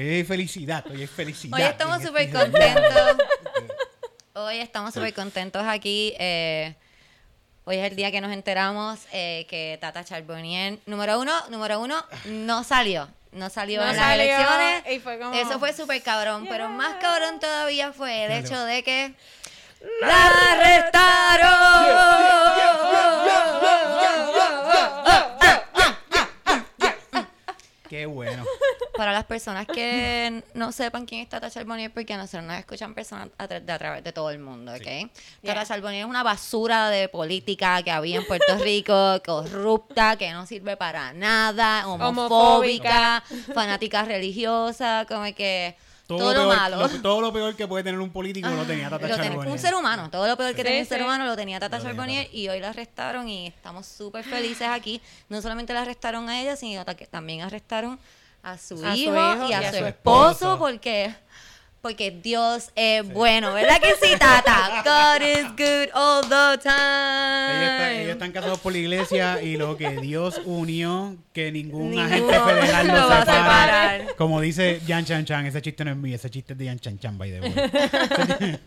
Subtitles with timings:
[0.00, 1.58] Hoy hay felicidad, hoy hay felicidad.
[1.58, 3.16] Hoy estamos súper este- contentos.
[4.32, 6.14] Hoy estamos súper contentos aquí.
[6.18, 6.74] eh,
[7.64, 12.02] hoy es el día que nos enteramos eh, que Tata Charbonnier, número uno, número uno,
[12.24, 13.08] no salió.
[13.32, 14.84] No salió No en las elecciones.
[14.90, 16.46] y fue como- Eso fue súper cabrón.
[16.48, 19.14] Pero más cabrón todavía fue el hecho de que
[20.00, 21.60] ¡La arrestaron!
[27.88, 28.44] Qué bueno.
[29.00, 33.28] Para las personas que no sepan quién es Tata Charbonnier, porque nosotros nos escuchan personas
[33.38, 34.78] a, tra- de a través de todo el mundo, ¿ok?
[34.82, 35.10] Tata
[35.42, 35.64] Yeah.
[35.64, 40.76] Charbonnier es una basura de política que había en Puerto Rico, corrupta, que no sirve
[40.76, 43.22] para nada, homofóbica,
[43.54, 46.76] fanática religiosa, como que todo, lo peor, malo.
[46.76, 49.48] lo- todo lo peor que puede tener un político lo tenía Tata Lo Charbonnier.
[49.52, 51.78] un ser humano, todo lo peor que Sí, tenía un ser humano lo tenía Tata
[51.78, 55.00] Lo Charbonnier y hoy la arrestaron y estamos súper felices aquí.
[55.30, 57.98] No solamente la arrestaron a ella, sino que también arrestaron
[58.42, 60.58] a su, A su hijo, y a, su, su esposo, esposo.
[60.58, 61.14] porque
[61.82, 64.82] porque Dios es bueno, ¿verdad que sí, Tata?
[64.84, 67.56] God is good all the time.
[67.56, 71.90] Ellos, están, ellos están casados por la iglesia y lo que Dios unió, que ningún
[71.90, 73.98] Ninguno agente federal lo lo va a separa.
[73.98, 74.16] separar.
[74.16, 76.78] Como dice Jan Chan Chan, ese chiste no es mío, ese chiste es de Jan
[76.78, 77.52] Chan Chan, by the way.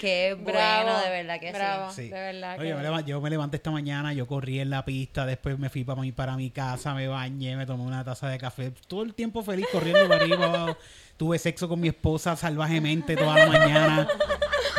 [0.00, 1.90] Qué bueno, de verdad que bravo.
[1.90, 2.02] sí.
[2.04, 2.08] Sí.
[2.10, 4.84] De verdad Oye, que- me leva- yo me levanté esta mañana, yo corrí en la
[4.84, 8.28] pista, después me fui para mi, para mi casa, me bañé, me tomé una taza
[8.28, 10.76] de café, todo el tiempo feliz corriendo para arriba.
[11.16, 14.08] Tuve sexo con mi esposa salvajemente toda la mañana.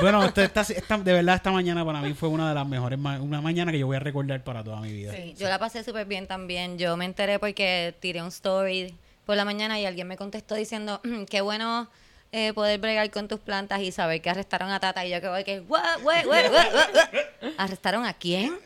[0.01, 2.99] Bueno, esta, esta- esta- de verdad esta mañana para mí fue una de las mejores,
[2.99, 5.13] ma- una mañana que yo voy a recordar para toda mi vida.
[5.15, 6.77] Sí, yo la pasé súper bien también.
[6.77, 8.93] Yo me enteré porque tiré un story
[9.25, 11.87] por la mañana y alguien me contestó diciendo, "Mm, qué bueno
[12.31, 15.05] eh, poder bregar con tus plantas y saber que arrestaron a Tata.
[15.05, 15.63] Y yo que voy que.
[17.57, 18.57] ¿Arrestaron a quién?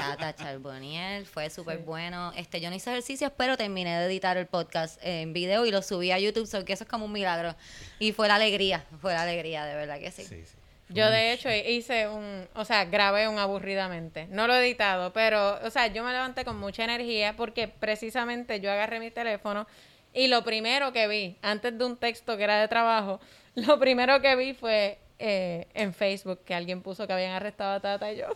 [0.00, 1.26] A Tata Charbonnier.
[1.26, 2.32] Fue súper bueno.
[2.36, 5.82] Este, yo no hice ejercicios, pero terminé de editar el podcast en video y lo
[5.82, 7.54] subí a YouTube, so que eso es como un milagro.
[7.98, 10.24] Y fue la alegría, fue la alegría, de verdad que sí.
[10.24, 10.56] Sí, sí.
[10.88, 14.28] Yo de hecho hice un, o sea, grabé un aburridamente.
[14.30, 18.60] No lo he editado, pero, o sea, yo me levanté con mucha energía porque precisamente
[18.60, 19.66] yo agarré mi teléfono
[20.16, 23.20] y lo primero que vi, antes de un texto que era de trabajo,
[23.54, 27.80] lo primero que vi fue eh, en Facebook que alguien puso que habían arrestado a
[27.80, 28.26] Tata y yo.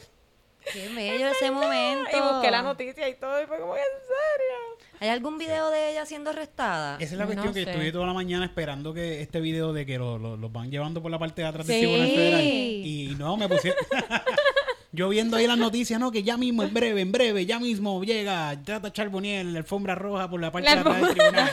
[0.73, 2.11] Qué bello ese momento.
[2.17, 4.87] Y busqué la noticia y todo y fue como, ¿en serio?
[5.01, 6.97] ¿Hay algún video de ella siendo arrestada?
[7.01, 7.71] Esa es la No cuestión que sé.
[7.71, 11.01] estuve toda la mañana esperando que este video de que lo- lo- los van llevando
[11.01, 11.83] por la parte de atrás del Sí.
[11.87, 12.41] Tribunal Federal.
[12.43, 13.79] Y no, me pusieron...
[14.93, 16.11] Yo viendo ahí las noticias, ¿no?
[16.11, 20.28] Que ya mismo, en breve, en breve, ya mismo llega Tata Charbonnier, la alfombra roja
[20.28, 21.51] por la parte La de atrás del tribunal.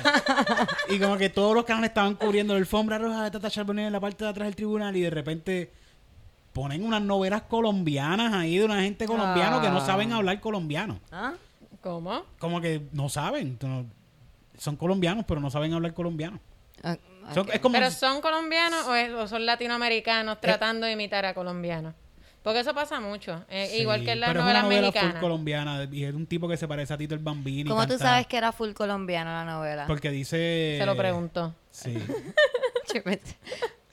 [0.90, 3.94] y como que todos los canales estaban cubriendo la alfombra roja de Tata Charbonnier en
[3.94, 5.72] la parte de atrás del tribunal y de repente
[6.52, 9.86] ponen unas novelas colombianas ahí de una gente colombiana que no Ah.
[9.86, 11.00] saben hablar colombiano.
[11.12, 11.34] ¿Ah?
[11.81, 12.24] ¿Cómo?
[12.40, 13.59] Como que no saben.
[14.58, 16.40] son colombianos, pero no saben hablar colombiano.
[16.84, 16.97] Ah,
[17.36, 17.53] Son- ok.
[17.53, 21.36] es como ¿Pero son colombianos o, es- o son Eh, latinoamericanos tratando de imitar a
[21.36, 21.94] colombianos?
[22.47, 23.44] Porque eso pasa mucho.
[23.50, 25.12] eh, Sí, igual que en las pero es una novela mexicanas.
[25.16, 27.72] full colombiana y es un tipo que se parece a Tito el Bambino.
[27.72, 29.85] ¿Cómo tú canta- sabes que era full colombiana la novela?
[29.85, 30.78] Porque dice...
[30.80, 31.53] Se lo preguntó.
[31.72, 31.97] Sí.
[33.03, 33.35] Pensé-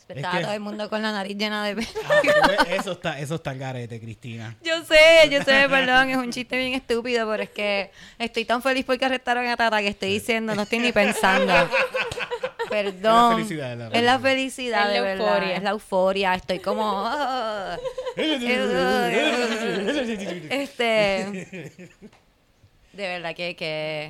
[0.07, 1.83] Estaba que- todo el mundo con la nariz llena de...
[2.05, 4.55] Ah, tú ves, eso está, eso está al garete, Cristina.
[4.63, 8.63] Yo sé, yo sé, perdón, es un chiste bien estúpido, pero es que estoy tan
[8.63, 11.53] feliz porque arrestaron a Tata que estoy diciendo, no estoy ni pensando.
[12.75, 13.39] Perdón.
[13.41, 15.27] Es la felicidad, es la Es la felicidad, Es la de verdad.
[15.29, 15.57] euforia.
[15.57, 16.35] Es la euforia.
[16.35, 17.05] Estoy como.
[17.07, 17.77] ah.
[20.51, 21.71] este.
[22.93, 24.09] De verdad que, que.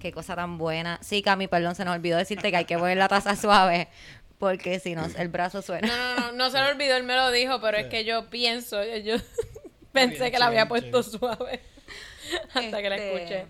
[0.00, 0.98] Qué cosa tan buena.
[1.00, 3.88] Sí, Cami, perdón, se nos olvidó decirte que hay que poner la taza suave.
[4.38, 5.88] Porque si no, el brazo suena.
[5.88, 8.28] No, no, no, no se lo olvidó, él me lo dijo, pero es que yo
[8.28, 9.16] pienso, yo, yo
[9.92, 11.60] pensé que la había puesto suave
[12.52, 13.46] hasta que la Este, escuché.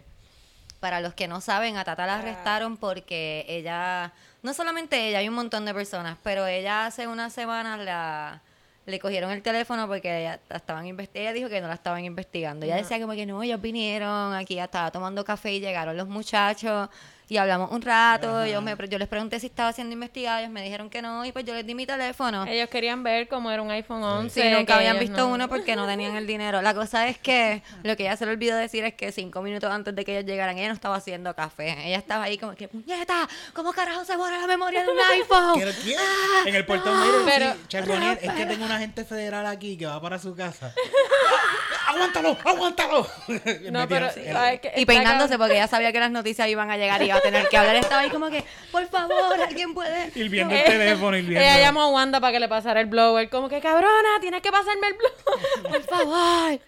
[0.79, 4.13] Para los que no saben, a Tata la arrestaron porque ella,
[4.45, 8.43] no solamente ella, hay un montón de personas, pero ella hace unas semanas la,
[8.85, 12.67] le cogieron el teléfono porque ella, la estaban ella dijo que no la estaban investigando.
[12.67, 16.91] Ella decía como que no, ellos vinieron, aquí estaba tomando café y llegaron los muchachos
[17.29, 18.47] y hablamos un rato.
[18.47, 21.33] Yo, me, yo les pregunté si estaba siendo investigada, ellos me dijeron que no y
[21.33, 22.45] pues yo les di mi teléfono.
[22.47, 24.43] Ellos querían ver cómo era un iPhone 11.
[24.43, 26.61] Sí, nunca habían visto no- uno porque no tenían el dinero.
[26.63, 29.71] La cosa es que lo que ella se le olvidó decir es que cinco minutos
[29.71, 31.77] antes de que ellos llegaran, ella no estaba haciendo café.
[31.87, 35.53] Ella estaba ahí como que, puñeta, ¿cómo carajo se borra la memoria de un iPhone?
[35.59, 35.99] ¿Pero quién?
[36.47, 39.87] En el portón Mayer, Pero- sí, Charbonnier, es que tengo un agente federal aquí que
[39.87, 40.73] va para su casa.
[41.95, 42.37] ¡Aguántalo!
[42.45, 43.07] ¡Aguántalo!
[43.71, 44.09] No, pero.
[44.77, 47.49] Y peinándose porque ella sabía que las noticias iban a llegar y iba a tener
[47.49, 47.77] que hablar.
[47.77, 50.11] Estaba ahí como que, por favor, alguien puede.
[50.15, 51.41] Y viendo el teléfono y viendo...
[51.41, 53.29] Ella llamó a Wanda para que le pasara el blower.
[53.29, 55.63] Como que, cabrona, tienes que pasarme el blower.
[55.71, 56.61] Por favor.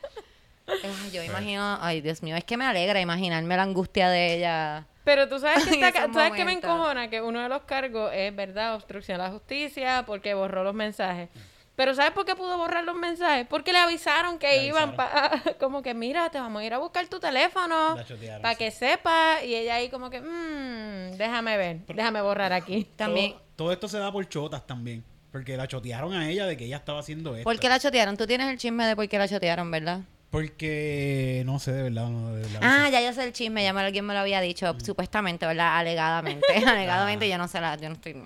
[0.68, 4.84] Ay, yo imagino, ay Dios mío, es que me alegra imaginarme la angustia de ella
[5.04, 8.10] Pero tú sabes que, está, tú sabes que me encojona que uno de los cargos
[8.12, 8.74] es, ¿verdad?
[8.74, 11.28] Obstrucción a la justicia porque borró los mensajes.
[11.76, 13.46] Pero ¿sabes por qué pudo borrar los mensajes?
[13.48, 15.30] Porque le avisaron que Le iban pa-
[15.60, 18.58] como que mira, te vamos a ir a buscar tu teléfono La chotearon, para sí.
[18.58, 22.84] que sepa y ella ahí como que, "Mm, déjame ver, déjame borrar aquí.
[22.96, 23.32] También.
[23.32, 25.04] Todo, todo esto se da por chotas también.
[25.30, 27.44] Porque la chotearon a ella de que ella estaba haciendo esto.
[27.44, 28.16] ¿Por qué la chotearon?
[28.16, 30.00] Tú tienes el chisme de por qué la chotearon, ¿verdad?
[30.30, 32.08] Porque no sé, de verdad.
[32.08, 34.20] No, de verdad no Ah, ya yo sé el chisme, ya me, alguien me lo
[34.20, 35.78] había dicho, supuestamente, ¿verdad?
[35.78, 36.46] Alegadamente.
[36.66, 38.22] Alegadamente yo no sé la, yo no estoy.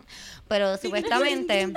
[0.48, 1.68] Pero supuestamente.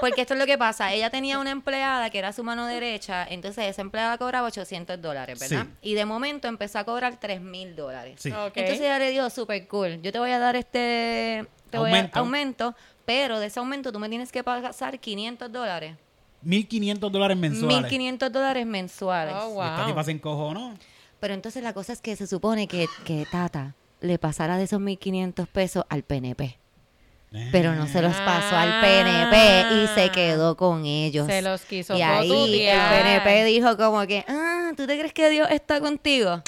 [0.00, 0.92] Porque esto es lo que pasa.
[0.92, 5.38] Ella tenía una empleada que era su mano derecha, entonces esa empleada cobraba 800 dólares,
[5.38, 5.66] ¿verdad?
[5.82, 5.90] Sí.
[5.90, 8.16] Y de momento empezó a cobrar 3 mil dólares.
[8.18, 8.30] Sí.
[8.30, 11.94] Entonces ella le dijo, super cool, yo te voy a dar este te voy a-
[11.94, 12.18] Aumento.
[12.18, 12.74] aumento,
[13.06, 15.96] pero de ese aumento tú me tienes que pasar 500 dólares.
[16.44, 17.92] 1.500 dólares mensuales.
[17.92, 19.34] 1.500 dólares mensuales.
[19.36, 19.86] Oh, Y Esta wow.
[19.86, 20.74] tipa se encojonó.
[21.20, 24.80] Pero entonces la cosa es que se supone que, que Tata le pasara de esos
[24.80, 26.58] 1.500 pesos al PNP.
[27.50, 31.26] Pero no se los pasó al PNP y se quedó con ellos.
[31.26, 32.78] Se los quiso Y ahí el.
[32.78, 36.42] PNP dijo como que, ah, ¿tú te crees que Dios está contigo?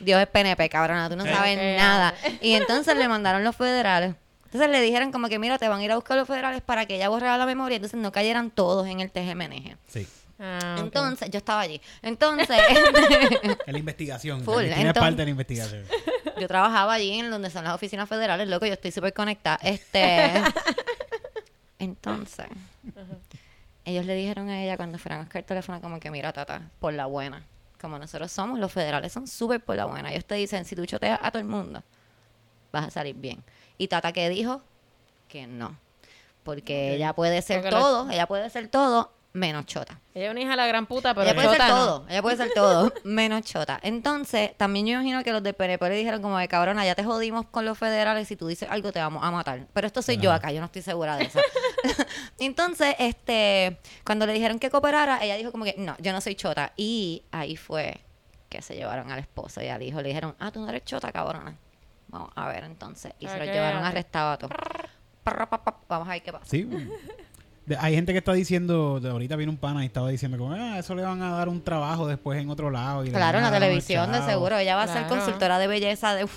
[0.00, 2.14] Dios es PNP, cabrona, tú no sabes nada.
[2.40, 4.14] Y entonces le mandaron los federales.
[4.56, 6.86] Entonces le dijeron como que, mira, te van a ir a buscar los federales para
[6.86, 9.76] que ella borrara la memoria, entonces no cayeran todos en el TGMNG.
[9.86, 10.06] Sí.
[10.38, 10.76] Ah.
[10.78, 11.78] Entonces, yo estaba allí.
[12.00, 12.58] Entonces,
[13.66, 14.42] Es la investigación.
[14.42, 15.84] Full, Tiene entonces- parte de la investigación.
[16.40, 19.58] yo trabajaba allí en donde son las oficinas federales, loco, yo estoy súper conectada.
[19.62, 20.32] Este.
[21.78, 22.46] Entonces,
[23.84, 26.62] ellos le dijeron a ella cuando fueron a buscar el teléfono, como que, mira, tata,
[26.80, 27.44] por la buena.
[27.78, 30.10] Como nosotros somos, los federales son súper por la buena.
[30.10, 31.82] Ellos te dicen, si tú choteas a todo el mundo,
[32.72, 33.44] vas a salir bien.
[33.78, 34.62] Y Tata que dijo
[35.28, 35.78] que no.
[36.44, 40.00] Porque ella puede ser Porque la- todo, ella puede ser todo menos chota.
[40.14, 41.74] Ella es una hija de la gran puta, pero ella puede ser chota no.
[41.74, 43.78] todo, ella puede ser todo, menos chota.
[43.82, 47.04] Entonces, también yo imagino que los del PNP le dijeron como de cabrona, ya te
[47.04, 49.66] jodimos con los federales, si tú dices algo te vamos a matar.
[49.74, 51.38] Pero esto soy yo acá, yo no estoy segura de eso.
[52.38, 56.34] Entonces, este, cuando le dijeron que cooperara, ella dijo como que, no, yo no soy
[56.34, 56.72] chota.
[56.76, 58.00] Y ahí fue
[58.48, 60.00] que se llevaron al esposo y al hijo.
[60.00, 61.56] Le dijeron, ah, tú no eres chota, cabrona.
[62.18, 63.12] Vamos a ver entonces.
[63.18, 64.52] Y se los llevaron arrestados a todos.
[65.88, 66.44] Vamos a ver qué pasa.
[66.46, 66.68] Sí.
[67.66, 70.52] De- hay gente que está diciendo, de ahorita viene un pana y estaba diciendo como,
[70.52, 73.04] ah, eso le van a dar un trabajo después en otro lado.
[73.04, 74.56] Y Claro, en la televisión, de seguro.
[74.56, 76.28] Ella va a ser consultora de belleza de...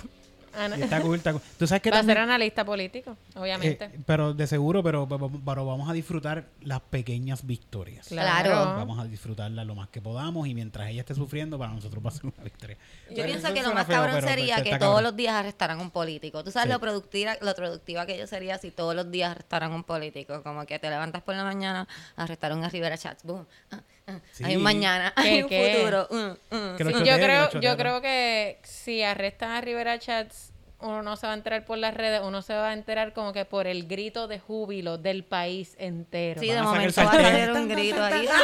[0.57, 1.41] Ana- Y está cool, está cool.
[1.57, 3.85] Tú sabes que Va a ser analista político, obviamente.
[3.85, 8.07] eh, pero de seguro, pero, pero, pero vamos a disfrutar las pequeñas victorias.
[8.07, 8.51] Claro.
[8.75, 12.09] Vamos a disfrutarlas lo más que podamos y mientras ella esté sufriendo, para nosotros va
[12.09, 12.77] a ser una victoria.
[13.09, 15.03] Yo Pero pienso que lo más feo, cabrón pero, sería pues, que todos cabrón.
[15.03, 16.43] los días arrestaran un político.
[16.43, 16.73] ¿Tú sabes Sí.
[16.73, 20.41] lo, productiva, lo productiva que yo sería si todos los días arrestaran un político?
[20.43, 23.45] Como que te levantas por la mañana, arrestaron a Rivera Chats, boom.
[23.71, 23.83] ah, ah,
[24.31, 24.43] Sí.
[24.45, 25.75] Hay un mañana, ¿Qué, hay un qué?
[25.77, 26.07] futuro.
[26.09, 26.77] mm, mm.
[26.77, 30.51] Que lo Sí, choteen, yo creo, yo creo que si arrestan a Rivera Chats,
[30.81, 33.33] uno no se va a enterar por las redes, uno se va a enterar como
[33.33, 36.39] que por el grito de júbilo del país entero.
[36.39, 38.27] Sí, de momento va a salir un grito ahí.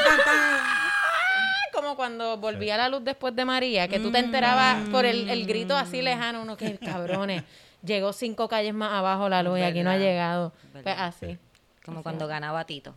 [1.74, 5.46] Como cuando volvía la luz después de María, que tú te enterabas por el, el
[5.46, 7.44] grito así lejano, uno que cabrones,
[7.84, 10.06] llegó cinco calles más abajo la luz y aquí no ha Verdad.
[10.08, 10.54] llegado.
[10.84, 11.38] Pues así.
[11.84, 12.96] Como cuando ganaba Tito.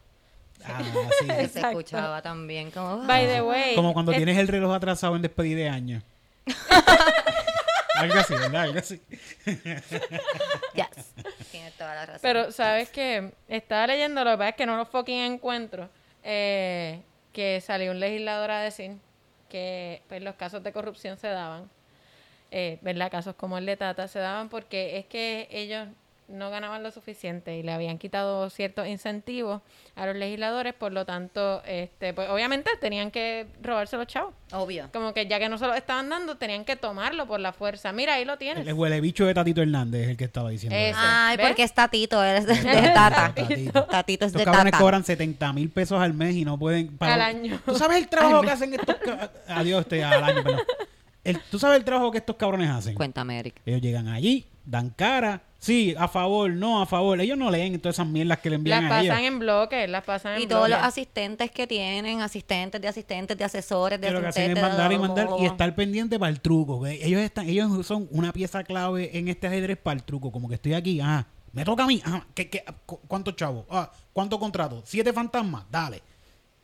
[0.65, 1.27] Ah, sí.
[1.27, 1.69] Que se Exacto.
[1.69, 3.07] escuchaba también como...
[3.07, 6.03] By the way, Como cuando tienes el reloj atrasado en despedida de año.
[7.97, 8.63] Algo así, ¿verdad?
[8.63, 9.01] Algo así.
[10.75, 11.13] Yes.
[11.51, 12.21] Tienes toda la razón.
[12.23, 13.33] Pero, ¿sabes qué?
[13.49, 15.89] Estaba leyendo, lo que pasa es que no lo fucking encuentro,
[16.23, 17.01] eh,
[17.33, 18.99] que salió un legislador a decir
[19.49, 21.69] que pues, los casos de corrupción se daban,
[22.51, 23.11] eh, ¿verdad?
[23.11, 25.89] Casos como el de Tata se daban porque es que ellos
[26.29, 29.63] no ganaban lo suficiente y le habían quitado ciertos incentivos
[29.97, 34.35] a los legisladores, por lo tanto, este, pues obviamente tenían que robarse los chavos.
[34.53, 34.89] Obvio.
[34.93, 37.93] Como que ya que no se los estaban dando, tenían que tomarlo por la fuerza.
[37.93, 38.67] Mira, ahí lo tienes.
[38.67, 40.77] El huele bicho de Tatito Hernández es el que estaba diciendo.
[40.77, 40.91] Ese.
[40.91, 40.99] eso.
[41.03, 41.47] Ay, ¿Ves?
[41.47, 42.55] porque es Tatito, de, de
[42.95, 43.33] Tata.
[43.35, 43.85] Tatito.
[43.85, 44.83] Tatito es Estos de cabrones Tata.
[44.83, 47.15] cobran 70 mil pesos al mes y no pueden pagar.
[47.21, 47.61] Al año.
[47.65, 48.97] ¿Tú sabes el trabajo que hacen estos
[49.49, 50.61] Adiós, este, al año, perdón.
[51.25, 52.95] El- ¿Tú sabes el trabajo que estos cabrones hacen?
[52.95, 53.61] Cuéntame, Eric.
[53.67, 57.21] Ellos llegan allí, dan cara, sí, a favor, no, a favor.
[57.21, 59.11] Ellos no leen todas esas mierdas que le envían Las a ellos.
[59.15, 63.37] pasan en bloques, las pasan en Y todos los asistentes que tienen, asistentes de asistentes,
[63.37, 66.19] de asesores, de Que lo que hacen es asistentes, mandar y mandar y estar pendiente
[66.19, 66.87] para el truco.
[66.87, 70.31] Ellos están, ellos son una pieza clave en este ajedrez para el truco.
[70.33, 73.65] Como que estoy aquí, ah, me toca a mí, ah, ¿qué, qué, cu- ¿cuántos chavos?
[73.71, 74.83] Ah, ¿Cuánto contrato?
[74.85, 75.65] ¿Siete fantasmas?
[75.71, 76.03] Dale.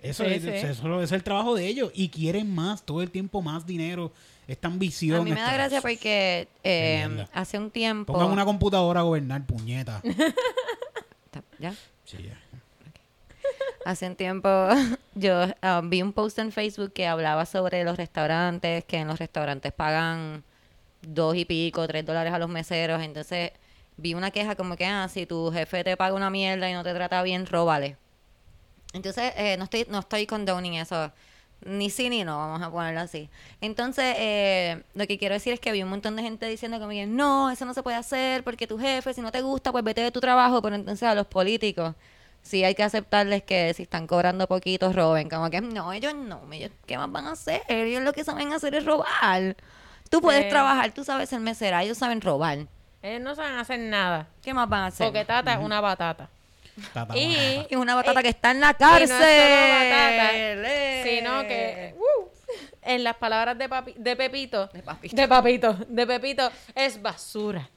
[0.01, 0.49] Eso, Sí, es, sí.
[0.51, 1.91] eso es el trabajo de ellos.
[1.95, 4.13] Y quieren más, todo el tiempo más dinero.
[4.47, 5.21] Esta ambición.
[5.21, 8.13] A mí me da gracia porque eh, hace un tiempo...
[8.13, 10.03] Pongan una computadora a gobernar, puñeta.
[11.59, 11.75] ¿Ya?
[12.05, 12.39] Sí, ya.
[13.85, 14.49] Hace un tiempo
[15.15, 19.19] yo ah, vi un post en Facebook que hablaba sobre los restaurantes, que en los
[19.19, 20.43] restaurantes pagan
[21.03, 23.03] dos y pico, tres dólares a los meseros.
[23.03, 23.53] Entonces
[23.97, 26.83] vi una queja como que, ah, si tu jefe te paga una mierda y no
[26.83, 27.97] te trata bien, róbale.
[28.93, 31.13] Entonces, eh, no estoy, no estoy condoning eso.
[31.65, 33.31] Ni sí ni no, vamos a ponerlo así.
[33.61, 37.07] Entonces, eh, lo que quiero decir es que vi un montón de gente diciendo que
[37.07, 40.03] no, eso no se puede hacer porque tu jefe, si no te gusta, pues vete
[40.03, 40.61] de tu trabajo.
[40.63, 41.95] Pero entonces a los políticos,
[42.43, 45.29] sí hay que aceptarles que si están cobrando poquitos, roben.
[45.29, 47.63] Como que no, ellos no, ellos, ¿qué más van a hacer?
[47.69, 49.57] Ellos lo que saben hacer es robar.
[50.11, 52.67] Tú puedes trabajar, tú sabes ser mesera, ellos saben robar.
[53.03, 54.29] Ellos no saben hacer nada.
[54.43, 55.07] ¿Qué más van a hacer?
[55.07, 56.31] Porque Tata es una batata.
[56.93, 57.67] Tata, Y-.
[57.71, 59.11] Y una batata Eh, que está en la Y no cárcel.
[59.11, 61.03] es solo batata, Eh.
[61.05, 62.29] sino que, uh,
[62.83, 65.17] en las palabras de, papi- de Pepito, De papito.
[65.17, 67.69] de Papito, de Pepito, es basura.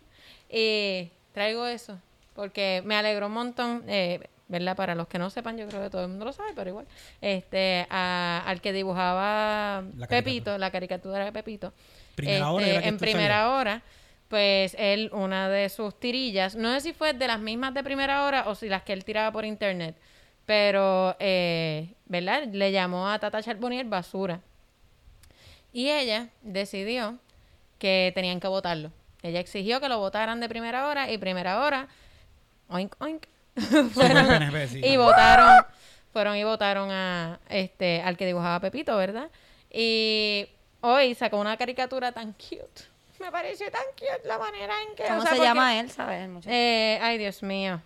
[0.50, 2.00] Y traigo eso
[2.36, 4.76] porque me alegró un montón, eh, ¿verdad?
[4.76, 6.86] Para los que no sepan, yo creo que todo el mundo lo sabe, pero igual.
[7.22, 11.74] Este, a- al que dibujaba La Pepito, la caricatura de Pepito.
[12.16, 13.82] Primera este, en primera hora,
[14.28, 18.26] pues él, una de sus tirillas, no sé si fue de las mismas de primera
[18.26, 19.96] hora o si las que él tiraba por internet,
[20.46, 22.44] pero, eh, ¿verdad?
[22.52, 24.42] Le llamó a Tata Charbonnier basura.
[25.74, 27.20] Y ella decidió
[27.80, 28.92] que tenían que votarlo.
[29.22, 31.88] Ella exigió que lo votaran de primera hora y primera hora,
[32.70, 33.26] oink, oink,
[34.70, 34.82] sí.
[34.84, 35.66] y votaron,
[36.14, 39.30] fueron y votaron a este al que dibujaba Pepito, ¿verdad?
[39.72, 40.48] Y
[40.82, 42.97] hoy sacó una caricatura tan cute.
[43.20, 45.04] Me pareció tan cute la manera en que.
[45.06, 46.30] ¿Cómo o sea, se porque- llama él, sabes?
[46.48, 47.82] Eh, ay, Dios mío.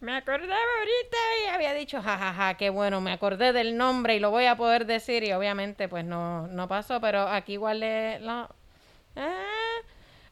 [0.00, 4.30] Me acordé ahorita y había dicho, jajaja, qué bueno, me acordé del nombre y lo
[4.30, 8.18] voy a poder decir y obviamente pues no, no pasó, pero aquí igual le...
[8.20, 8.48] lo-
[9.16, 9.76] Ah,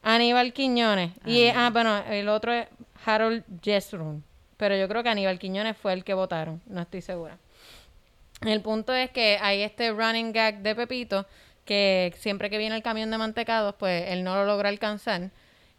[0.02, 1.12] Aníbal Quiñones.
[1.24, 2.66] Y, ah, bueno, el otro es
[3.06, 4.22] Harold Jesrun.
[4.58, 7.38] Pero yo creo que Aníbal Quiñones fue el que votaron, no estoy segura.
[8.42, 11.24] El punto es que hay este running gag de Pepito
[11.64, 15.30] que siempre que viene el camión de mantecados, pues él no lo logra alcanzar.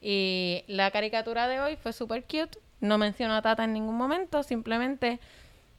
[0.02, 2.60] Y la caricatura de hoy fue súper cute.
[2.82, 5.20] No mencionó a Tata en ningún momento, simplemente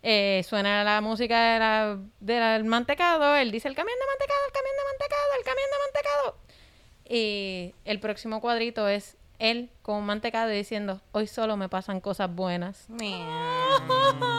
[0.03, 3.37] eh, suena la música de la- del mantecado.
[3.37, 6.37] Él dice el camión de mantecado, el camión de mantecado, el camión de mantecado.
[7.09, 12.35] Y el próximo cuadrito es él con un mantecado diciendo, hoy solo me pasan cosas
[12.35, 12.87] buenas.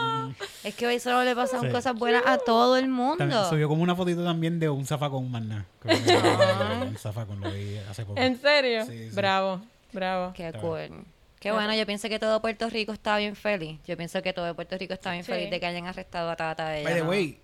[0.64, 1.68] Es que hoy solo le pasan Sí.
[1.70, 3.48] cosas buenas a todo el También mundo.
[3.48, 5.64] subió como una fotito también de un zafacón más nada.
[5.80, 8.20] Como que- Un zafacón lo vi hace poco.
[8.20, 8.84] ¿En serio?
[8.86, 9.14] Sí, sí.
[9.14, 9.60] Bravo,
[9.92, 10.32] bravo.
[10.34, 11.04] Qué Está cool.
[11.40, 13.78] Qué bueno, yo pienso que todo Puerto Rico está bien feliz.
[13.86, 15.30] Yo pienso que todo Puerto Rico está bien Sí.
[15.30, 16.76] feliz de que hayan arrestado a Tata.
[16.76, 17.10] ella By the no.
[17.10, 17.38] way,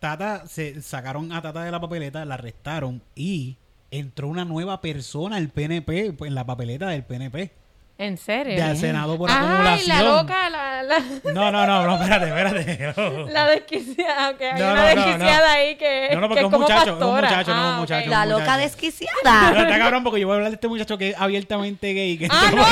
[0.00, 3.56] Tata, se sacaron a Tata de la papeleta, la arrestaron y
[3.90, 7.52] entró una nueva persona al PNP, pues, en la papeleta del PNP.
[7.98, 8.62] ¿En serio?
[8.62, 9.88] Del Senado por Ay, acumulación.
[9.88, 10.98] la loca, la, la,
[11.32, 12.92] No, no, no, no, espérate, espérate.
[12.94, 14.28] No, la desquiciada.
[14.30, 15.52] Ok, hay No, una no, no, desquiciada no.
[15.54, 17.74] ahí que, No, no, porque que es un muchacho, es un muchacho, no es un
[17.74, 18.10] Ah, muchacho.
[18.10, 18.60] La un loca muchacho.
[18.60, 19.48] desquiciada.
[19.50, 22.18] Pero está cabrón porque yo voy a hablar de este muchacho que es abiertamente gay.
[22.18, 22.64] Que Ah, no, no.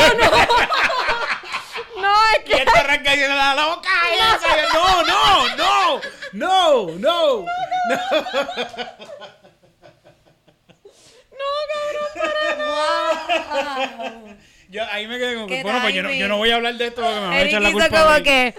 [2.03, 2.57] No, es Y que...
[2.59, 4.59] este arranca diciendo la loca esa.
[4.59, 5.47] Y yo, No, no,
[6.35, 7.01] no, no,
[7.45, 7.47] no.
[14.75, 16.57] Yo ahí me quedé como que, ¿Qué bueno, pues yo no, yo no voy a
[16.57, 18.05] hablar de esto porque me van a echar la hizo culpa.
[18.05, 18.55] como que...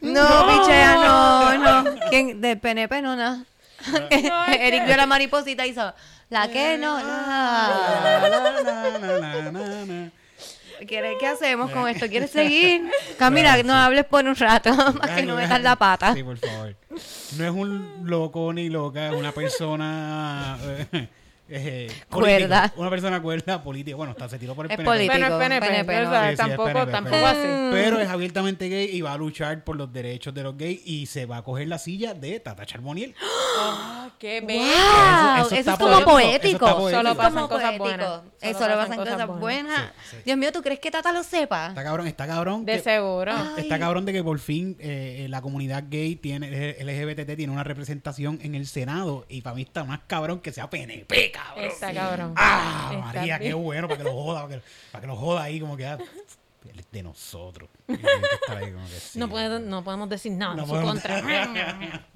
[0.00, 2.00] No, pichea, no, no.
[2.10, 2.40] ¿Quién?
[2.40, 3.46] Del PNP, no, no.
[4.10, 5.94] Eric vio la mariposita y hizo...
[6.30, 6.78] ¿La qué?
[6.78, 7.10] No, La, no.
[8.02, 10.10] la, la, la, la, la, la.
[10.84, 12.08] ¿Quieres, ¿Qué hacemos con esto?
[12.08, 12.90] ¿Quieres seguir?
[13.16, 16.12] Camila, no hables por un rato, para que no ay, metas la pata.
[16.12, 16.74] Sí, por favor.
[17.36, 20.58] No es un loco ni loca, es una persona.
[21.48, 22.72] Eh, Cuerda.
[22.76, 23.96] Una persona cuerda política.
[23.96, 24.90] Bueno, está, se tiró por el Es PNP.
[24.90, 25.12] político.
[25.14, 26.10] Bueno, es PNP, PNP, o no.
[26.10, 27.68] sea, Sí, sí, es tampoco, PNP, tampoco pero- así.
[27.72, 31.06] Pero es abiertamente gay y va a luchar por los derechos de los gays y
[31.06, 33.14] se va a coger la silla de Tata Charboniel.
[33.64, 34.62] Ah, qué bello.
[34.62, 35.36] ¡Wow!
[35.36, 36.90] Eso- Eso, eso está es como poético, poético.
[36.90, 38.20] Solo pasan cosas buenas.
[38.40, 39.40] Eso Solo pasan cosas buenas.
[39.40, 39.92] buenas.
[40.10, 40.22] Sí, sí.
[40.24, 41.68] Dios mío, ¿tú crees que Tata lo sepa?
[41.68, 42.64] Está cabrón, está cabrón.
[42.64, 43.32] De que- seguro.
[43.58, 46.48] Está cabrón de que por fin eh, la comunidad gay tiene
[46.82, 50.70] LGBT tiene una representación en el Senado y para mí está más cabrón que sea
[50.70, 51.64] PNP, cabrón.
[51.64, 52.34] Está cabrón.
[52.36, 55.42] Ah, Está María, qué bueno para que lo joda, para que, para que lo joda
[55.42, 55.98] ahí como que ah,
[56.70, 57.68] él es de nosotros.
[57.86, 59.18] Que que sí.
[59.18, 61.22] No, puedo- no podemos decir nada No en su podemos- contra.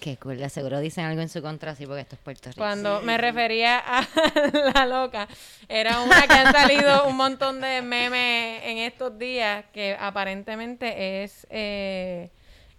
[0.00, 2.58] Qué cool, de seguro dicen algo en su contra, sí, porque esto es Puerto Rico.
[2.60, 4.04] Cuando me refería a
[4.74, 5.28] la loca,
[5.68, 11.46] era una que han salido un montón de memes en estos días que aparentemente es,
[11.50, 12.30] eh,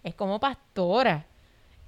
[0.02, 1.24] es como pastora.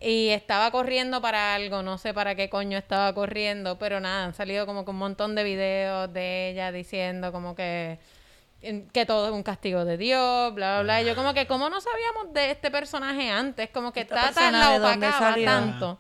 [0.01, 4.35] Y estaba corriendo para algo, no sé para qué coño estaba corriendo, pero nada, han
[4.35, 7.99] salido como que un montón de videos de ella diciendo como que
[8.93, 11.03] que todo es un castigo de Dios, bla, bla, bla.
[11.03, 13.69] Y yo como que, ¿cómo no sabíamos de este personaje antes?
[13.71, 15.99] Como que ¿Esta Tata persona la opacaba tanto.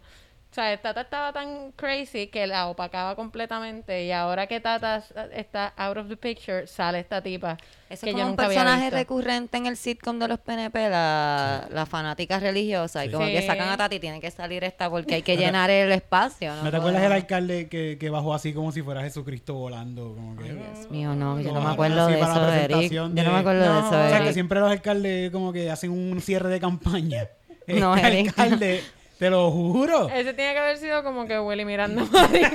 [0.56, 5.02] Sea, Tata estaba tan crazy que la opacaba completamente y ahora que Tata
[5.34, 7.56] está out of the picture, sale esta tipa
[7.90, 8.96] Eso que es yo como un nunca personaje visto.
[8.96, 13.04] recurrente en el sitcom de los PNP, la, la fanática religiosa.
[13.04, 13.12] Y Sí.
[13.14, 13.46] como que Sí.
[13.46, 16.54] sacan a Tati, tiene que salir esta porque hay que llenar el espacio.
[16.54, 16.64] ¿no?
[16.64, 20.14] ¿No te acuerdas del Podemos- alcalde que, que bajó así como si fuera Jesucristo volando?
[20.14, 22.90] Como que, Ay, Dios mío, no, yo no me acuerdo de eso, Eric.
[22.92, 25.70] Yo no me de- acuerdo de eso, O sea, que siempre los alcaldes como que
[25.70, 27.28] hacen un cierre de campaña.
[27.68, 28.82] No, Este Eric.
[29.18, 30.08] Te lo juro.
[30.10, 32.46] Ese tiene que haber sido como que Willy Miranda Marín.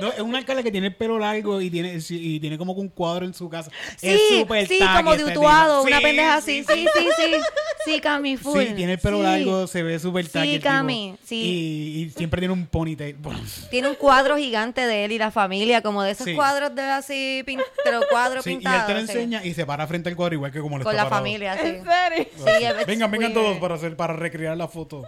[0.00, 2.80] No, es un alcalde que tiene el pelo largo y tiene, y tiene como que
[2.80, 3.70] un cuadro en su casa.
[3.96, 6.64] Sí, es súper sí, como de este una Sí, pendeja así.
[6.64, 7.34] Sí, sí, sí.
[7.84, 8.60] Sí, Cami, full.
[8.60, 9.22] Sí, tiene el pelo Sí.
[9.22, 10.64] largo, se ve súper Sí, tacky tipo.
[10.64, 11.36] Cami, sí.
[11.36, 13.16] Y, y siempre tiene un ponytail.
[13.70, 16.34] Tiene un cuadro gigante de él y la familia, como de esos Sí.
[16.34, 17.44] cuadros de así,
[17.90, 18.86] los cuadros sí, y él pintados.
[18.86, 19.12] te lo sí.
[19.12, 21.24] enseña y se para frente al cuadro igual que como lo Con está la parado.
[21.24, 21.66] familia, sí.
[21.68, 22.26] ¿En serio?
[22.36, 25.04] Sí, it's vengan, vengan todos para hacer, para recrear la foto.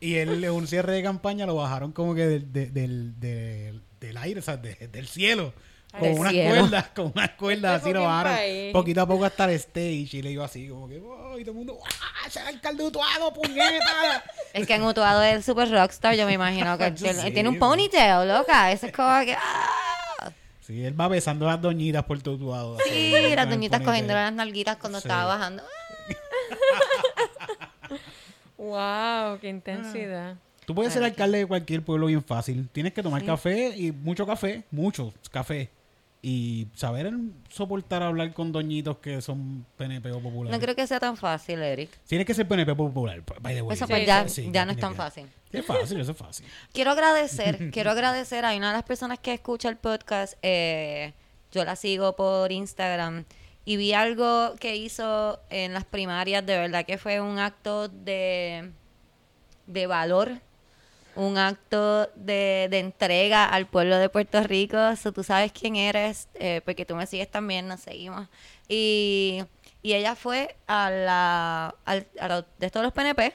[0.00, 3.82] Y él, en un cierre de campaña, lo bajaron como que del, de- del, del,
[4.00, 5.52] del aire, o sea, de- del cielo.
[5.98, 8.38] Con unas cuerdas, con unas cuerdas Este así lo bajaron.
[8.72, 11.50] Poquito a poco hasta el stage y le iba así, como que, "Oh", y todo
[11.50, 12.28] el mundo, ¡ah!
[12.28, 14.24] ¡Ese es el alcalde de Utuado, puñeta!
[14.54, 18.28] Es que en Utuado es súper rockstar, yo me imagino que sé, tiene un ponytail,
[18.28, 18.70] loca.
[18.70, 19.34] Eso es como que.
[19.34, 20.30] ¡ah!
[20.60, 22.78] Sí, él va besando a las doñitas por todo Utuado.
[22.88, 25.08] Sí, las el doñitas cogiendo las nalguitas cuando Sí.
[25.08, 25.64] estaba bajando.
[28.70, 30.36] Wow, qué intensidad.
[30.66, 32.68] Tú puedes ser Ah, alcalde de cualquier pueblo bien fácil.
[32.72, 33.26] Tienes que tomar Sí.
[33.26, 35.70] café y mucho café, mucho café.
[36.22, 37.10] Y saber
[37.48, 40.56] soportar hablar con doñitos que son PNP o populares.
[40.58, 41.88] No creo que sea tan fácil, Eric.
[42.06, 43.22] Tienes que ser PNP popular.
[43.40, 43.74] by the way.
[43.74, 45.26] Eso Sí, pues ya, Sí, ya no es tan que- fácil.
[45.50, 46.46] Es fácil, eso es fácil.
[46.74, 50.34] Quiero agradecer, quiero agradecer a una de las personas que escucha el podcast.
[50.42, 51.14] eh,
[51.52, 53.24] yo la sigo por Instagram
[53.64, 56.44] y vi algo que hizo en las primarias.
[56.44, 58.70] De verdad que fue un acto de,
[59.66, 60.32] de valor,
[61.14, 64.96] un acto de, de entrega al pueblo de Puerto Rico.
[64.96, 68.28] So, tú sabes quién eres, eh, porque tú me sigues también, nos seguimos.
[68.68, 69.42] Y,
[69.82, 73.34] y ella fue a la al- a de todos los PNP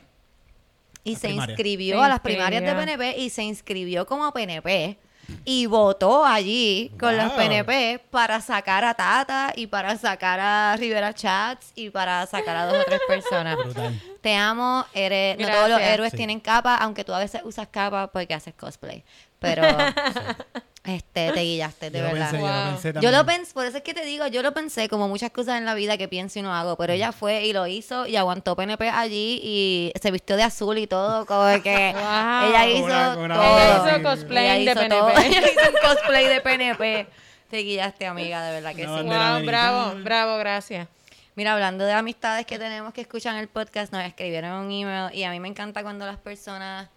[1.04, 1.52] y La se primaria.
[1.54, 2.74] inscribió Se a las primarias de.
[2.74, 4.98] PNP y se inscribió como PNP
[5.44, 7.36] y votó allí con los.
[7.36, 12.66] PNP para sacar a Tata y para sacar a Rivera Chats y para sacar a
[12.66, 13.58] dos o tres personas.
[13.58, 14.02] Brutal.
[14.26, 16.18] Te amo, eres, no todos los héroes Sí.
[16.18, 19.04] tienen capa, aunque tú a veces usas capa porque haces cosplay.
[19.38, 19.62] Pero
[20.84, 22.32] este te guillaste, de yo lo verdad.
[22.32, 23.14] pensé, yo lo pensé Yo también.
[23.14, 25.66] lo pensé, por eso es que te digo, yo lo pensé como muchas cosas en
[25.66, 28.56] la vida que pienso y no hago, pero ella fue y lo hizo y aguantó
[28.56, 32.50] PNP allí y se vistió de azul y todo, como que Wow.
[32.50, 33.58] ella hizo Una- una todo.
[33.60, 34.90] Ella hizo cosplay Ella de hizo PNP.
[34.98, 35.10] todo.
[35.24, 37.08] Ella hizo un cosplay de PNP.
[37.52, 39.40] Te guillaste, amiga, de verdad que Una sí.
[39.40, 40.88] Wow, bravo, bravo, gracias.
[41.36, 45.24] Mira, hablando de amistades que tenemos que escuchan el podcast, nos escribieron un email y
[45.24, 46.88] a mí me encanta cuando las personas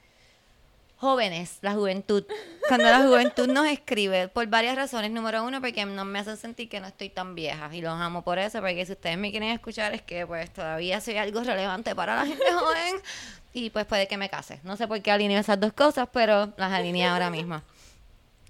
[0.98, 2.24] jóvenes, la juventud,
[2.68, 5.11] cuando la juventud nos escribe por varias razones.
[5.11, 8.22] Número uno, porque no me hace sentir que no estoy tan vieja y los amo
[8.22, 11.96] por eso, porque si ustedes me quieren escuchar es que pues todavía soy algo relevante
[11.96, 12.94] para la gente joven
[13.53, 14.61] y pues puede que me case.
[14.62, 17.61] No sé por qué alineo esas dos cosas, pero las alineé ahora mismo.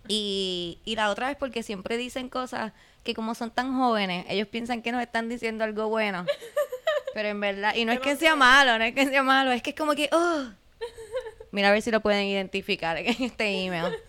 [0.06, 2.72] Y, y la otra es porque siempre dicen cosas
[3.08, 6.26] que como son tan jóvenes, ellos piensan que nos están diciendo algo bueno.
[7.14, 9.62] Pero en verdad, y no es que sea malo, no es que sea malo, es
[9.62, 10.44] que es como que, oh.
[11.50, 13.96] Mira a ver si lo pueden identificar en este email.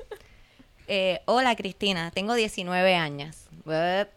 [0.91, 3.45] Eh, Hola Cristina, tengo 19 años.
[3.63, 4.07] What?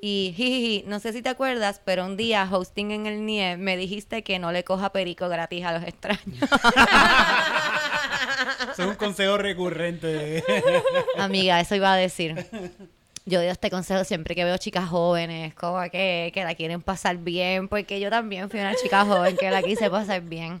[0.00, 3.76] Y jijiji, no sé si te acuerdas, pero un día hosting en el NIE me
[3.76, 6.22] dijiste que no le coja perico gratis a los extraños.
[8.72, 10.44] Eso es un consejo recurrente.
[11.18, 12.46] Amiga, eso iba a decir.
[13.24, 17.18] Yo doy este consejo siempre que veo chicas jóvenes, como que, que la quieren pasar
[17.18, 20.60] bien, porque yo también fui una chica joven que la quise pasar bien.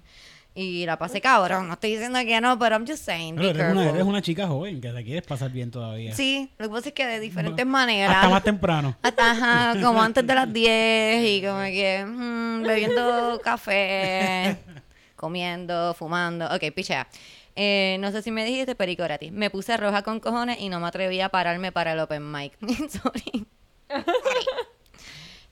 [0.54, 1.66] Y la pasé cabrón.
[1.66, 3.36] No estoy diciendo que no, pero I'm just saying.
[3.36, 6.14] Pero be eres, una, eres una chica joven que te quieres pasar bien todavía.
[6.14, 8.16] Sí, lo que pasa es que de diferentes maneras.
[8.16, 8.94] Hasta más temprano.
[9.02, 14.58] Hasta, ajá, como antes de las 10 y como que mm, bebiendo café,
[15.16, 16.46] comiendo, fumando.
[16.54, 17.08] Ok, pichea.
[17.54, 19.30] Eh, no sé si me dijiste perico gratis.
[19.32, 22.56] Me puse roja con cojones y no me atreví a pararme para el open mic.
[22.90, 23.46] Sorry.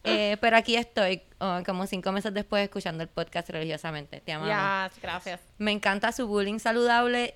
[0.03, 4.23] Eh, pero aquí estoy, oh, como cinco meses después, escuchando el podcast religiosamente.
[4.23, 4.49] Te amamos.
[4.49, 5.41] Ya, gracias.
[5.59, 7.35] Me encanta su bullying saludable.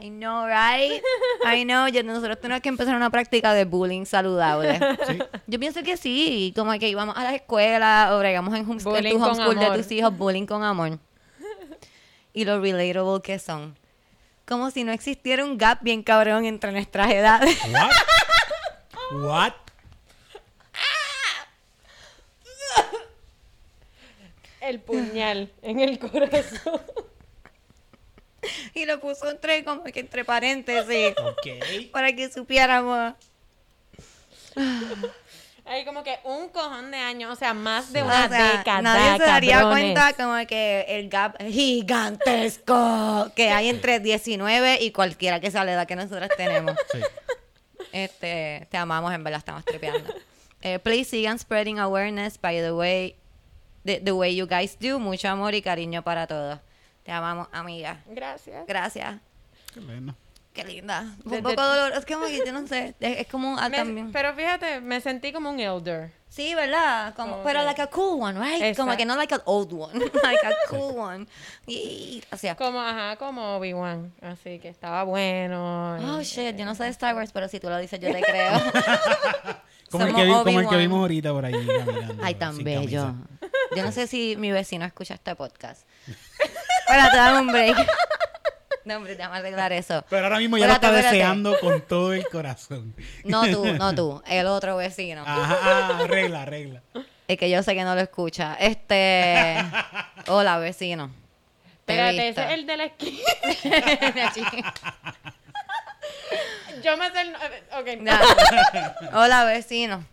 [0.00, 1.02] I know, right?
[1.54, 1.86] I know.
[1.88, 4.78] Yo- nosotros tenemos que empezar una práctica de bullying saludable.
[5.06, 5.18] Sí.
[5.46, 8.82] Yo pienso que sí, como que íbamos a la escuela o bregamos en, home- en
[9.10, 10.98] tu homeschool de tus hijos, bullying con amor.
[12.32, 13.76] Y lo relatable que son.
[14.46, 17.58] Como si no existiera un gap bien cabrón entre nuestras edades.
[17.68, 17.90] What?
[19.12, 19.52] What?
[24.60, 26.80] El puñal en el corazón.
[28.74, 31.14] Y lo puso entre, como que entre paréntesis.
[31.16, 31.90] Ok.
[31.92, 33.14] para que supiéramos.
[35.64, 38.82] Hay como que un cojón de años, o sea, más de O una sea, década.
[38.82, 39.94] nadie se daría cabrones.
[39.94, 45.72] cuenta como que el gap gigantesco que hay entre 19 y cualquiera que sea la
[45.72, 46.76] edad que nosotros tenemos.
[46.92, 47.00] Sí.
[47.92, 50.12] Este, te amamos, en verdad, estamos tripeando.
[50.62, 53.16] Eh, please sigan spreading awareness by the way,
[53.84, 54.98] the, the way you guys do.
[54.98, 56.58] Mucho amor y cariño para todos.
[57.04, 58.00] Te amamos, amiga.
[58.06, 58.66] Gracias.
[58.66, 59.20] Gracias.
[59.74, 60.14] Qué bueno.
[60.52, 61.06] Qué linda.
[61.24, 61.98] Un de- poco doloroso.
[62.00, 62.94] Es como que yo no sé.
[63.00, 64.12] Es, es como ah, Me- también.
[64.12, 66.12] pero fíjate, me sentí como un elder.
[66.28, 67.14] Sí, ¿verdad?
[67.14, 68.58] Como, Como pero like a cool one, right?
[68.76, 68.96] Como Exacto.
[68.96, 69.98] que no like an old one.
[70.22, 71.26] like a cool one.
[71.66, 72.56] Y, gracias.
[72.56, 74.12] Como, ajá, como Obi-Wan.
[74.22, 75.98] Así que estaba bueno.
[76.00, 76.56] y- Oh, shit.
[76.56, 78.52] Yo no sé de Star Wars, pero si tú lo dices, yo te creo.
[79.90, 80.78] Como el, que vi- como el que Obi-Wan.
[80.78, 81.68] vimos ahorita por ahí.
[82.22, 82.80] Ay, tan bello.
[83.02, 83.14] camisa.
[83.76, 85.86] Yo no sé si mi vecino escucha este podcast.
[86.86, 87.76] Espérate, dame un break.
[88.84, 90.04] No, hombre, déjame arreglar eso.
[90.10, 91.16] Pero ahora mismo ya lo está espérate.
[91.16, 92.94] deseando con todo el corazón.
[93.24, 95.22] No tú, no tú, el otro vecino.
[95.26, 96.82] Ajá, ah, arregla, arregla.
[97.28, 98.54] El que yo sé que no lo escucha.
[98.58, 99.56] Este.
[100.26, 101.10] Hola, vecino.
[101.84, 102.40] Te he Espérate, visto.
[102.42, 104.72] ese es el de la esquina.
[106.82, 107.32] Yo me sé el...
[107.32, 107.38] no-
[107.78, 107.86] Ok.
[108.04, 108.20] Ya.
[109.14, 110.04] Hola, vecino.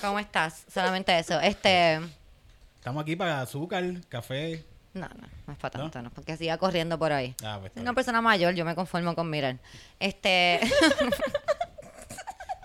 [0.00, 0.64] ¿Cómo estás?
[0.72, 1.38] Solamente eso.
[1.40, 2.00] Este.
[2.76, 4.64] Estamos aquí para azúcar, café.
[4.92, 7.34] No, no, no es para tanto, no, porque siga corriendo por ahí.
[7.44, 9.58] Ah, pues, Soy una persona mayor, yo me conformo con mirar.
[10.00, 10.60] Este.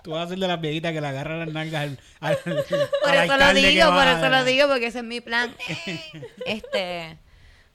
[0.02, 3.10] Tú vas a ser de las viejitas que le agarran las nalgas al, al, Por
[3.10, 5.54] al eso lo digo, por eso lo digo, porque ese es mi plan.
[6.46, 7.18] Este.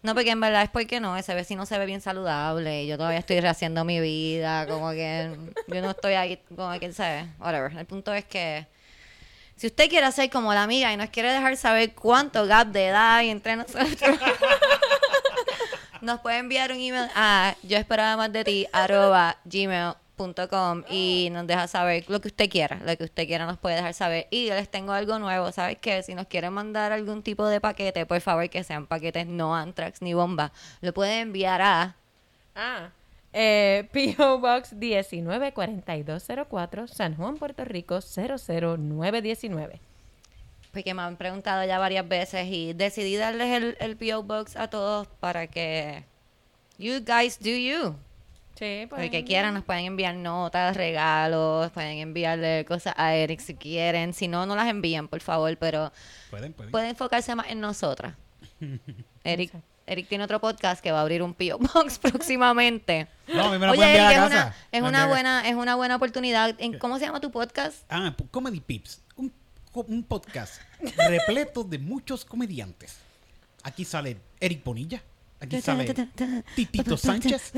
[0.01, 2.97] No, porque en verdad es porque no, ese vecino se ve bien saludable y yo
[2.97, 5.29] todavía estoy rehaciendo mi vida, como que
[5.67, 7.25] yo no estoy ahí, como que, ¿sabes?
[7.37, 7.77] Whatever.
[7.77, 8.65] El punto es que
[9.61, 12.87] si usted quiere hacer como la amiga y nos quiere dejar saber cuánto gap de
[12.87, 13.93] edad hay entre nosotros,
[16.01, 21.45] nos puede enviar un email a yo esperaba más de ti arroba gmail.com y nos
[21.45, 24.25] deja saber lo que usted quiera, lo que usted quiera nos puede dejar saber.
[24.31, 26.01] Y les tengo algo nuevo, ¿sabes qué?
[26.01, 30.01] Si nos quieren mandar algún tipo de paquete, por favor que sean paquetes no antrax
[30.01, 31.95] ni bomba, lo pueden enviar a
[32.55, 32.89] Ah.
[33.33, 34.39] Eh, P.O.
[34.39, 39.79] Box 194204, San Juan, Puerto Rico 00919.
[40.71, 44.69] porque me han preguntado ya varias veces y decidí darles el, el PO Box a
[44.69, 46.05] todos para que
[46.77, 47.95] you guys do you.
[48.57, 49.09] Sí, pues.
[49.09, 54.13] Que quieran nos pueden enviar notas, regalos, pueden enviarle cosas a Eric si quieren.
[54.13, 55.91] Si no, no las envían, por favor, pero
[56.29, 56.71] Pueden, pueden.
[56.71, 58.13] pueden enfocarse más en nosotras.
[59.23, 59.51] Eric,
[59.91, 63.07] Eric tiene otro podcast que va a abrir un PO Box próximamente.
[63.27, 64.27] No, a mí me lo Oye, Eric, a es casa.
[64.27, 66.55] una, es Me una buena, es una buena oportunidad.
[66.59, 67.83] ¿En, ¿Cómo se llama tu podcast?
[67.89, 69.01] Ah, Comedy Pips.
[69.17, 69.33] Un,
[69.73, 70.61] un podcast
[70.95, 72.99] repleto de muchos comediantes.
[73.63, 75.03] Aquí sale Eric Bonilla.
[75.41, 75.93] Aquí sale
[76.55, 77.51] Titito Sánchez.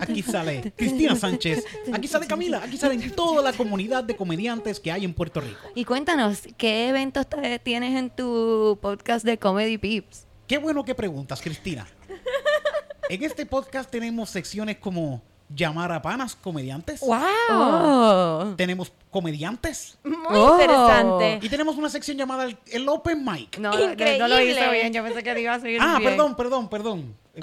[0.00, 1.64] Aquí sale Cristina Sánchez.
[1.92, 2.62] Aquí sale Camila.
[2.62, 5.58] Aquí salen toda la comunidad de comediantes que hay en Puerto Rico.
[5.74, 7.26] Y cuéntanos, ¿qué eventos
[7.64, 10.29] tienes en tu podcast de Comedy Pips?
[10.50, 11.86] Qué bueno que preguntas, Cristina.
[13.08, 17.00] En este podcast tenemos secciones como llamar a panas comediantes.
[17.00, 17.18] ¡Wow!
[17.50, 18.54] Oh.
[18.56, 19.96] Tenemos comediantes.
[20.04, 20.52] Muy Oh.
[20.60, 21.38] interesante.
[21.42, 23.58] Y tenemos una sección llamada el, el Open Mic.
[23.58, 24.50] No, no, no lo Increíble.
[24.50, 26.10] hice bien, yo pensé que lo iba a seguir ah, bien.
[26.10, 27.16] perdón, perdón, perdón.
[27.34, 27.42] Eh,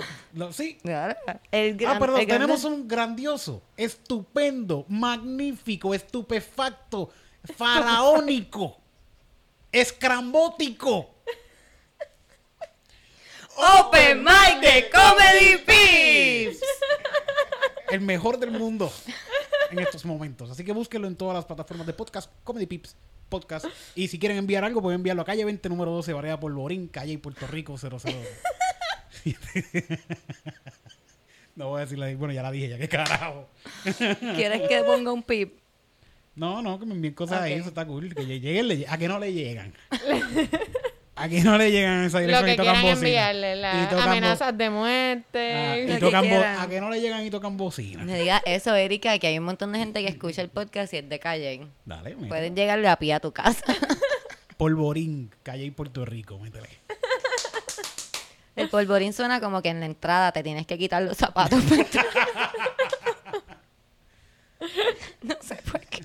[0.52, 0.78] sí.
[1.52, 7.10] El Ah, perdón, el gran- tenemos un grandioso, estupendo, magnífico, estupefacto,
[7.56, 8.78] faraónico,
[9.72, 11.10] escrambótico.
[13.58, 16.62] Open Mic de Comedy Pips.
[17.91, 18.91] El mejor del mundo
[19.72, 20.50] en estos momentos.
[20.52, 22.96] Así que búsquelo en todas las plataformas de podcast, Comedy Pips
[23.30, 23.65] Podcast.
[23.96, 27.13] Y si quieren enviar algo, pueden enviarlo a calle 20, número 12, Barea Polvorín, calle
[27.13, 27.98] y Puerto Rico 00.
[31.56, 32.15] no voy a decirla ahí.
[32.15, 33.50] Bueno, ya la dije, ya qué carajo.
[34.36, 35.60] ¿Quieres que ponga un pip?
[36.36, 37.60] No, no, que me envíen cosas ahí, Ok.
[37.62, 38.13] eso está cool.
[38.13, 39.74] Que lle- lleguen, le- a que no le llegan.
[41.18, 43.08] a que no le llegan a esa Lo dirección que y tocan quieran bocina.
[43.30, 45.84] enviarle, Y las tocan bo- amenazas de Ah, muerte.
[45.84, 46.60] y Lo que tocan bo- quieran.
[46.60, 48.04] a que no le llegan y tocan bocina.
[48.04, 50.98] Me diga eso, Erika, que hay un montón de gente que escucha el podcast y
[50.98, 51.68] es de Calle.
[51.86, 52.28] Dale, métele.
[52.28, 53.64] Pueden llegarle a pie a tu casa.
[54.58, 56.70] Polvorín, calle y Puerto Rico, métele.
[58.56, 61.62] El polvorín suena como que en la entrada te tienes que quitar los zapatos.
[61.64, 62.06] para entrar.
[65.22, 66.02] no sé por qué.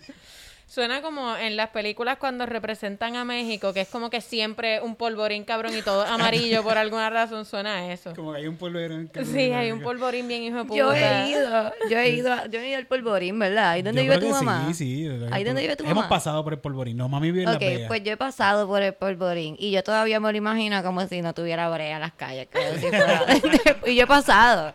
[0.72, 4.96] Suena como en las películas cuando representan a México, que es como que siempre un
[4.96, 8.14] polvorín cabrón y todo amarillo por alguna razón suena a eso.
[8.16, 9.08] Como que hay un polvorín.
[9.08, 10.78] que- Sí, hay un polvorín bien hijo de puta.
[10.78, 13.72] Yo he ido, yo he ido, a- yo he ido al polvorín, ¿verdad?
[13.72, 14.64] ¿Ahí donde Yo vive creo tu que mamá?
[14.68, 15.08] Sí, sí.
[15.30, 16.08] Ahí donde vive tu Hemos mamá.
[16.08, 16.96] pasado por el polvorín.
[16.96, 17.88] No, mami vive en Ok, la Vega.
[17.88, 21.20] pues yo he pasado por el polvorín y yo todavía me lo imagino como si
[21.20, 22.48] no tuviera brea en las calles.
[22.50, 23.26] como si fuera-
[23.86, 24.72] y yo he pasado.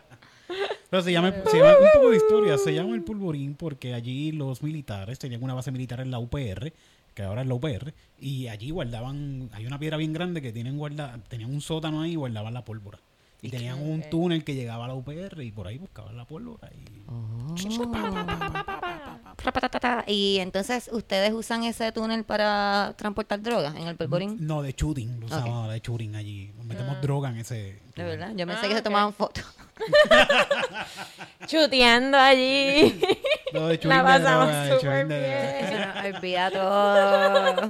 [0.89, 4.31] Pero se llama, se llama- un poco de historia, se llama el polvorín porque allí
[4.31, 6.71] los militares tenían una base militar en la UPR,
[7.13, 10.77] que ahora es la UPR, y allí guardaban, hay una piedra bien grande que tienen
[10.77, 12.99] guarda, tenían un sótano ahí y guardaban la pólvora.
[13.41, 16.69] Y tenían un túnel que llegaba a la UPR y por ahí buscaban la pólvora.
[16.73, 17.67] Y...
[20.07, 24.37] Y entonces, ¿ustedes usan ese túnel para transportar drogas en el polvorín?
[24.39, 25.31] No, de shooting, lo Ok.
[25.31, 26.51] usábamos de shooting allí.
[26.57, 27.79] Nos metemos droga en ese.
[27.95, 29.45] De verdad, yo pensé Ah, que se tomaban fotos.
[31.47, 32.99] Chuteando allí.
[33.53, 36.15] No, de shooting La pasamos súper bien.
[36.15, 37.69] Olvida todo.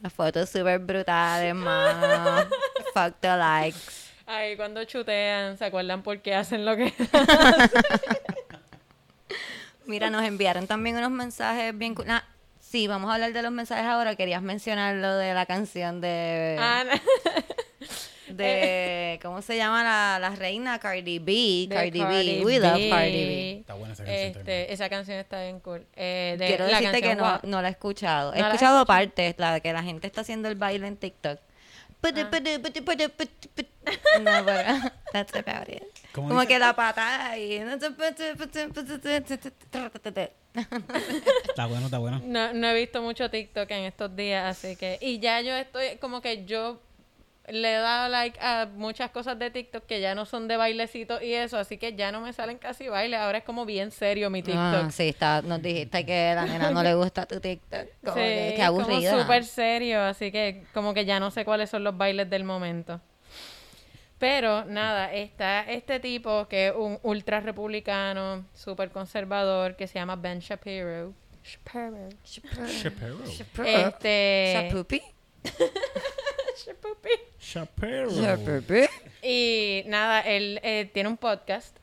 [0.00, 2.46] Las fotos súper brutales, mano.
[2.94, 4.03] Fuck the likes.
[4.26, 6.92] Ay, cuando chutean, ¿se acuerdan por qué hacen lo que
[9.86, 11.94] Mira, nos enviaron también unos mensajes bien...
[11.94, 12.24] cu- ah,
[12.58, 14.16] sí, vamos a hablar de los mensajes ahora.
[14.16, 16.56] Querías mencionar lo de la canción de...
[16.58, 16.92] Ah, no.
[18.34, 20.78] de ¿Cómo se llama la, la reina?
[20.78, 21.68] Cardi B.
[21.70, 22.44] Cardi, Cardi B.
[22.46, 22.72] We love.
[22.90, 23.58] Cardi B.
[23.60, 24.58] Está buena esa canción también.
[24.60, 25.86] Este, esa canción está bien cool.
[25.94, 28.32] Eh, de Quiero la decirte que no, no la he escuchado.
[28.32, 28.86] He ¿No la has escuchado escuchado?
[28.86, 31.38] partes, la de que la gente está haciendo el baile en TikTok.
[32.08, 32.12] Ah.
[34.20, 35.82] No, pero that's about it.
[36.12, 36.54] ¿Cómo Como dice?
[36.54, 37.56] que la patada y...
[41.48, 42.20] Está bueno, está bueno.
[42.24, 44.98] No, no he visto mucho TikTok en estos días, así que...
[45.00, 46.80] Y ya yo estoy, como que yo
[47.48, 51.22] le he dado like a muchas cosas de TikTok que ya no son de bailecitos
[51.22, 53.20] y eso, así que ya no me salen casi bailes.
[53.20, 54.62] Ahora es como bien serio mi TikTok.
[54.62, 57.86] Ah, sí, está, nos dijiste que a la nena no le gusta tu TikTok.
[58.02, 59.20] Como Sí, que, qué es como aburrida.
[59.22, 63.00] súper serio, así que como que ya no sé cuáles son los bailes del momento.
[64.18, 70.16] Pero nada, está este tipo que es un ultra republicano, súper conservador, que se llama
[70.16, 71.12] Ben Shapiro.
[71.44, 72.08] Shapiro.
[72.24, 73.18] Shapiro.
[73.66, 74.52] Este.
[74.70, 75.02] Shapupi.
[77.40, 78.10] Shapiro.
[79.22, 81.76] Y nada, él eh, tiene un podcast.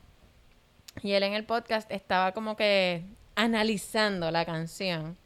[1.03, 3.03] Y él en el podcast estaba como que
[3.35, 5.17] analizando la canción.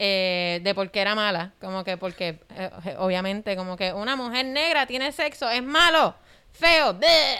[0.00, 1.52] eh, de por qué era mala.
[1.60, 6.14] Como que porque, eh, obviamente, como que una mujer negra tiene sexo, es malo,
[6.52, 6.94] feo.
[6.94, 7.38] bleh.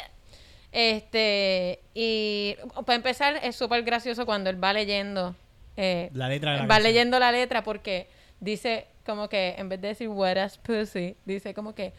[0.72, 5.34] Este, y para empezar, es súper gracioso cuando él va leyendo.
[5.76, 6.82] eh, La letra de la va canción.
[6.92, 8.08] leyendo la letra porque
[8.40, 11.92] dice como que en vez de decir wet ass pussy, dice como que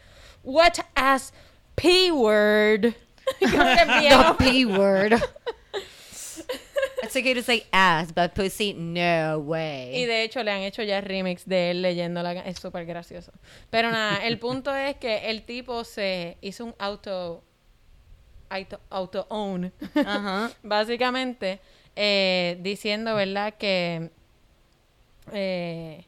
[0.44, 1.32] wet ass
[1.74, 2.94] p word.
[3.40, 5.12] Como que bien The P word.
[7.02, 9.94] It's okay to say ass, but pussy, no way.
[9.94, 13.32] Y de hecho le han hecho ya remix de él leyendo la Es súper gracioso.
[13.70, 17.42] Pero nada, el punto es que el tipo se hizo un auto...
[18.48, 19.72] Auto, auto own.
[19.94, 20.50] Ajá.
[20.62, 21.60] Básicamente,
[21.94, 23.54] eh, diciendo, ¿verdad?
[23.54, 24.10] Que...
[25.32, 26.04] eh,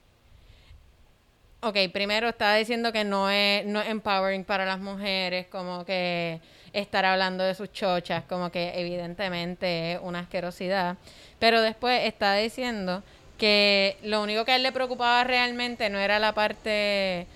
[1.63, 6.41] ok, primero estaba diciendo que no es, no es empowering para las mujeres, como que
[6.73, 10.97] estar hablando de sus chochas, como que evidentemente es una asquerosidad.
[11.39, 13.03] Pero después está diciendo
[13.39, 17.27] que lo único que a él le preocupaba realmente no era la parte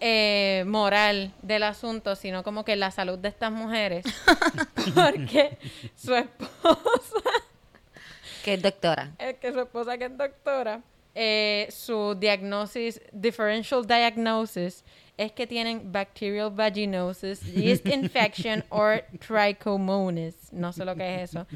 [0.00, 4.04] eh, moral del asunto, sino como que la salud de estas mujeres.
[4.94, 5.58] Porque
[5.96, 7.30] su esposa
[8.44, 9.10] Que es doctora.
[9.18, 10.80] es que su esposa que es doctora,
[11.18, 14.84] eh, su diagnosis, differential diagnosis,
[15.16, 20.34] es que tienen bacterial vaginosis, yeast infection or trichomonas.
[20.52, 21.46] No sé lo que es eso.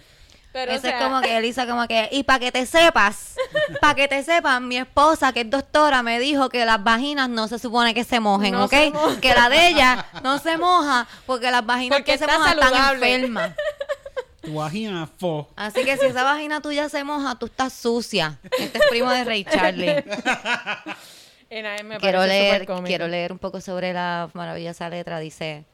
[0.53, 2.67] Pero, o Eso sea, es como que él hizo como que, y para que te
[2.67, 3.37] sepas,
[3.81, 7.47] para que te sepas, mi esposa, que es doctora, me dijo que las vaginas no
[7.47, 8.71] se supone que se mojen, No ¿ok?
[8.71, 9.21] se.
[9.21, 12.59] Que la de ella no se moja porque las vaginas Porque que se está mojan
[12.59, 13.53] están enfermas.
[14.41, 15.49] Tu vagina fo.
[15.57, 18.39] Así que si esa vagina tuya se moja, tú estás sucia.
[18.59, 19.97] Este es primo de Ray Charlie.
[21.51, 25.21] y nada, me quiero leer, quiero leer un poco sobre la maravillosa letra.
[25.21, 25.65] Dice,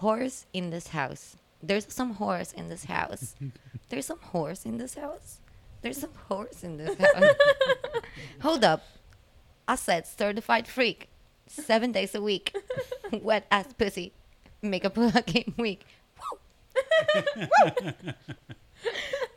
[0.00, 1.36] horse in this house.
[1.62, 3.34] There's some horse in this house.
[3.90, 5.40] There's some horse in this house.
[5.82, 7.34] There's some horse in this house.
[8.42, 8.82] Hold up.
[9.68, 11.08] I said certified freak.
[11.46, 12.54] Seven days a week.
[13.12, 14.12] Wet ass pussy.
[14.62, 15.84] Make a game week.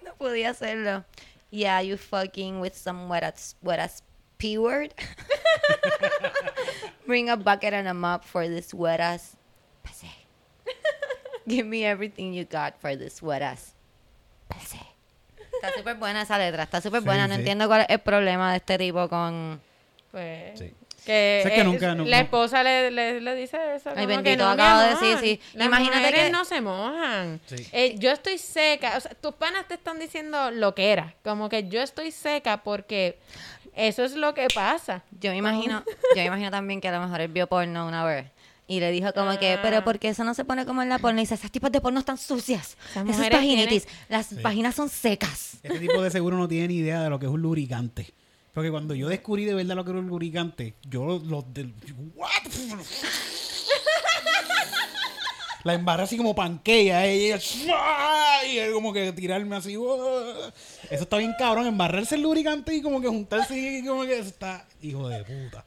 [0.04, 1.04] No podía hacerlo.
[1.52, 4.02] Yeah, you fucking with some wet ass, wet ass
[4.38, 4.94] P word.
[7.06, 9.36] Bring a bucket and a mop for this wet ass
[9.84, 10.12] pussy.
[11.48, 13.74] Give me everything you got for this wet ass
[14.50, 14.80] pussy.
[15.62, 17.28] Está súper buena esa letra, está súper Sí, buena.
[17.28, 17.42] No sí.
[17.42, 19.62] entiendo cuál es el problema de este tipo con...
[20.12, 20.74] Pues, Sí.
[21.06, 23.92] Que, Sé que eh, nunca- nunca- la esposa le, le, le dice eso.
[23.96, 25.42] Ay, bendito, que no, acabo de decir, sí.
[25.54, 27.40] Las Imagínate que- no se mojan.
[27.46, 27.68] Sí.
[27.72, 28.98] Eh, yo estoy seca.
[28.98, 31.16] O sea, tus panas te están diciendo lo que era.
[31.24, 33.20] Como que yo estoy seca porque
[33.76, 35.04] eso es lo que pasa.
[35.20, 35.84] Yo me imagino,
[36.16, 38.28] yo me imagino también que a lo mejor él vio porno una vez
[38.68, 40.98] Y le dijo como que, pero ¿por qué eso no se pone como en la
[41.00, 41.20] porno?
[41.20, 42.78] Y dice, esas tipas de porno están sucias.
[42.92, 43.88] Esas Esas mujeres vaginitis.
[44.10, 45.58] Las vaginas son secas.
[45.64, 48.14] Este tipo de seguro no tiene ni idea de lo que es un lubricante.
[48.54, 51.24] Porque cuando yo descubrí de verdad lo que era un lubricante, yo los...
[51.24, 51.74] los del-
[52.16, 52.30] ¿What?
[55.64, 57.40] La embarré así como panqueya, eh, y ella,
[58.52, 59.76] y él como que tirarme así.
[59.76, 64.28] Eso está bien cabrón, embarrarse el lubricante y como que juntarse y como que eso
[64.28, 65.64] está hijo de puta.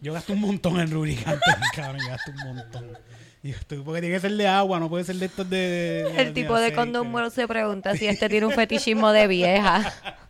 [0.00, 2.98] Yo gasto un montón en lubricante, cabrón, yo gasto un montón.
[3.42, 3.52] Y
[3.84, 5.56] porque tiene que ser de agua, no puede ser de estos de...
[5.56, 6.76] de- El tipo de aceite.
[6.76, 9.92] condón bueno se pregunta si este tiene un fetichismo de vieja.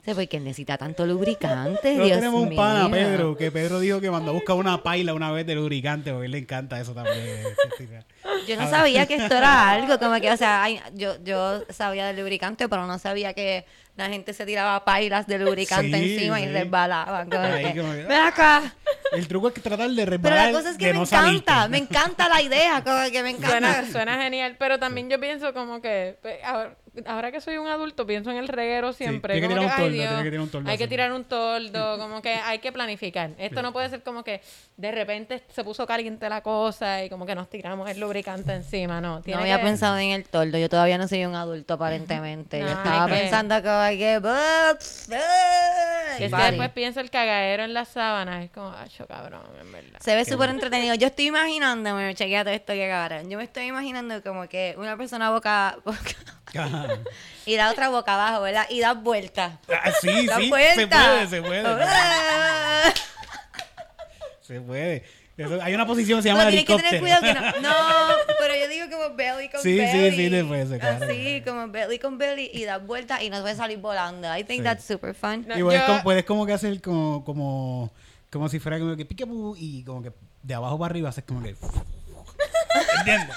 [0.00, 1.90] Dice, ¿por qué necesita tanto lubricante?
[1.90, 2.90] Nosotros Dios tenemos un pana, mío.
[2.90, 6.24] Pedro, que Pedro dijo que mandó a buscar una paila una vez de lubricante, porque
[6.24, 7.16] a él le encanta eso también.
[8.48, 12.16] Yo no sabía que esto era algo, como que, o sea, yo, yo sabía del
[12.16, 13.66] lubricante, pero no sabía que
[14.00, 17.30] la gente se tiraba pailas de lubricante Sí, encima y resbalaban.
[17.30, 18.74] como Ahí que, como que- Ven acá.
[19.12, 21.68] El truco es que tratar de Pero resbalar la cosa es que me no encanta,
[21.68, 23.50] me encanta la idea, como que me encanta.
[23.50, 27.66] Suena, suena genial, pero también yo pienso como que pe- ahora, ahora que soy un
[27.68, 29.34] adulto pienso en el reguero siempre.
[29.34, 31.24] tiene que tirar un toldo, Dios, tiene que tirar un toldo Hay que tirar un
[31.24, 33.30] toldo, como que hay que planificar.
[33.38, 34.40] Esto no puede ser como que
[34.76, 39.00] de repente se puso caliente la cosa y como que nos tiramos el lubricante encima,
[39.00, 39.20] no.
[39.26, 42.60] No había que- pensado en el toldo, yo todavía no soy un adulto aparentemente.
[42.60, 43.16] Yo estaba hay que-
[43.98, 44.20] que...
[46.18, 49.72] que es que después pienso el cagadero en las sábanas, es como, acho cabrón, en
[49.72, 49.98] verdad.
[50.00, 50.94] Se ve súper entretenido.
[50.94, 53.28] Yo estoy imaginándome, chequeate esto que cabrón.
[53.30, 55.98] Yo me estoy imaginando como que una persona boca, boca-
[57.46, 58.66] y la otra boca abajo, ¿verdad?
[58.70, 59.52] Y da vueltas.
[59.68, 61.06] Ah, sí, Da sí, se vueltas.
[61.08, 61.84] puede, se puede.
[64.42, 65.04] Se puede.
[65.42, 66.88] Eso- hay una posición que se llama que helicóptero.
[66.90, 67.40] tener cuidado que no.
[67.70, 67.74] No,
[68.38, 70.16] pero yo digo como belly con Sí, sí, belly.
[70.16, 71.02] sí, le puede sacar.
[71.02, 74.28] Así, como belly con belly y da vueltas y no puede salir volando.
[74.36, 74.64] I think Sí.
[74.64, 75.46] that's super fun.
[75.48, 77.90] No, Y puedes, yo- como, puedes como que hacer como, como,
[78.30, 79.24] como si fuera como que pique
[79.56, 81.56] y como que de abajo para arriba haces como que.
[82.98, 83.36] ¿Entiendes?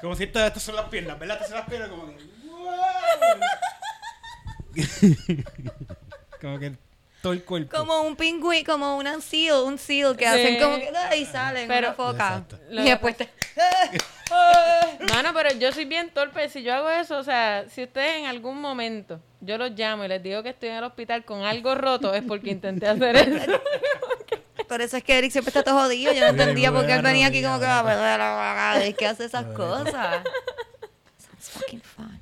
[0.00, 1.36] Como si estas, estas son las piernas, ¿verdad?
[1.36, 2.24] Estas son las piernas como que.
[6.40, 6.76] como que
[7.24, 7.76] todo el cuerpo.
[7.76, 10.30] Como un pingüino, como un seal, un seal que Sí.
[10.30, 12.12] hacen como que y salen Pero- una foca.
[12.28, 12.58] Exacto.
[12.70, 13.28] Y después te...
[15.12, 16.48] Mano, pero yo soy bien torpe.
[16.48, 20.08] Si yo hago eso, o sea, si ustedes en algún momento yo los llamo y
[20.08, 23.60] les digo que estoy en el hospital con algo roto, es porque intenté hacer eso.
[24.68, 26.12] Por eso es que Eric siempre está todo jodido.
[26.12, 28.30] Yo no Sí, entendía por qué él venía aquí como que "Ah, me duele la
[28.30, 30.22] vaga", es que hace esas cosas.
[31.18, 32.13] Sounds fucking fun.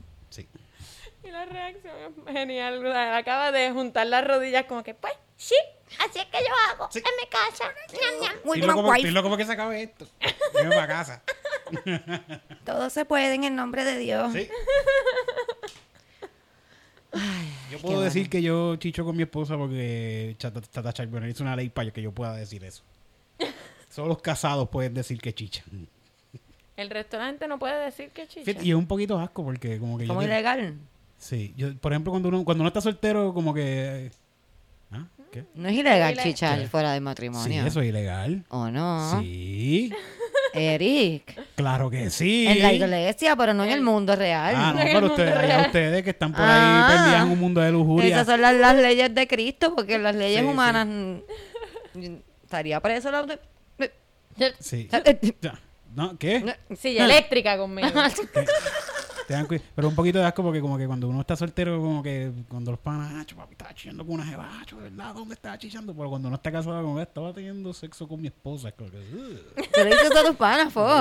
[1.33, 1.95] La reacción
[2.27, 2.85] es genial.
[2.87, 5.55] o sea, acaba de juntar las rodillas como que, pues, sí.
[5.99, 6.99] Así es que yo hago Sí.
[6.99, 7.65] en mi casa.
[8.45, 8.97] Wife.
[8.99, 10.07] estoy loco porque se acabe esto.
[10.57, 11.23] Dime para casa.
[12.65, 14.33] Todo se puede en el nombre de Dios.
[14.33, 14.49] Sí.
[17.71, 21.69] yo puedo decir que yo chicho con mi esposa porque Chata Charbonnier hizo una ley
[21.69, 22.83] para que yo pueda decir eso.
[23.91, 25.89] Solo los casados pueden decir que chichan.
[26.77, 28.51] El restaurante no puede decir que chicha.
[28.63, 30.09] Y es un poquito asco porque como que yo...
[30.09, 30.79] Como ilegal.
[31.23, 34.11] Sí, yo, por ejemplo, cuando uno, cuando uno está soltero, como que...
[34.91, 35.05] ¿Ah?
[35.31, 35.45] ¿Qué?
[35.55, 36.67] No es ilegal chichar ¿Qué?
[36.69, 37.65] fuera Sí, matrimonio.
[37.65, 38.45] eso es ilegal.
[38.49, 39.21] ¿O no?
[39.23, 39.93] Sí,
[40.53, 41.41] Eric.
[41.55, 42.47] claro que sí.
[42.49, 44.53] En la iglesia, pero no en el mundo real.
[44.57, 45.67] Ah, no, En el pero mundo ustedes, allá real.
[45.67, 46.89] ustedes que están por Ah.
[46.89, 48.09] ahí perdidos en un mundo de lujuria.
[48.09, 53.11] Esas son las, las leyes de Cristo, porque las leyes Sí, humanas mm, estaría preso
[53.13, 53.25] la
[54.59, 54.89] Sí.
[55.95, 56.19] ¿No?
[56.19, 56.57] ¿Qué?
[56.77, 57.89] Silla eléctrica conmigo.
[58.35, 58.45] ¿Qué?
[59.33, 59.69] Tengan cuidado.
[59.75, 62.71] Pero un poquito de asco porque como que cuando uno está soltero, como que cuando
[62.71, 65.95] los panas, ah, papi, estaba chillando con una jeva, ah, de verdad, ¿dónde estaba chillando?
[65.95, 68.69] Pero cuando uno está casado, como que estaba teniendo sexo con mi esposa.
[68.69, 68.99] Es como que.
[68.99, 70.83] Tú le dices a tus panas, fo.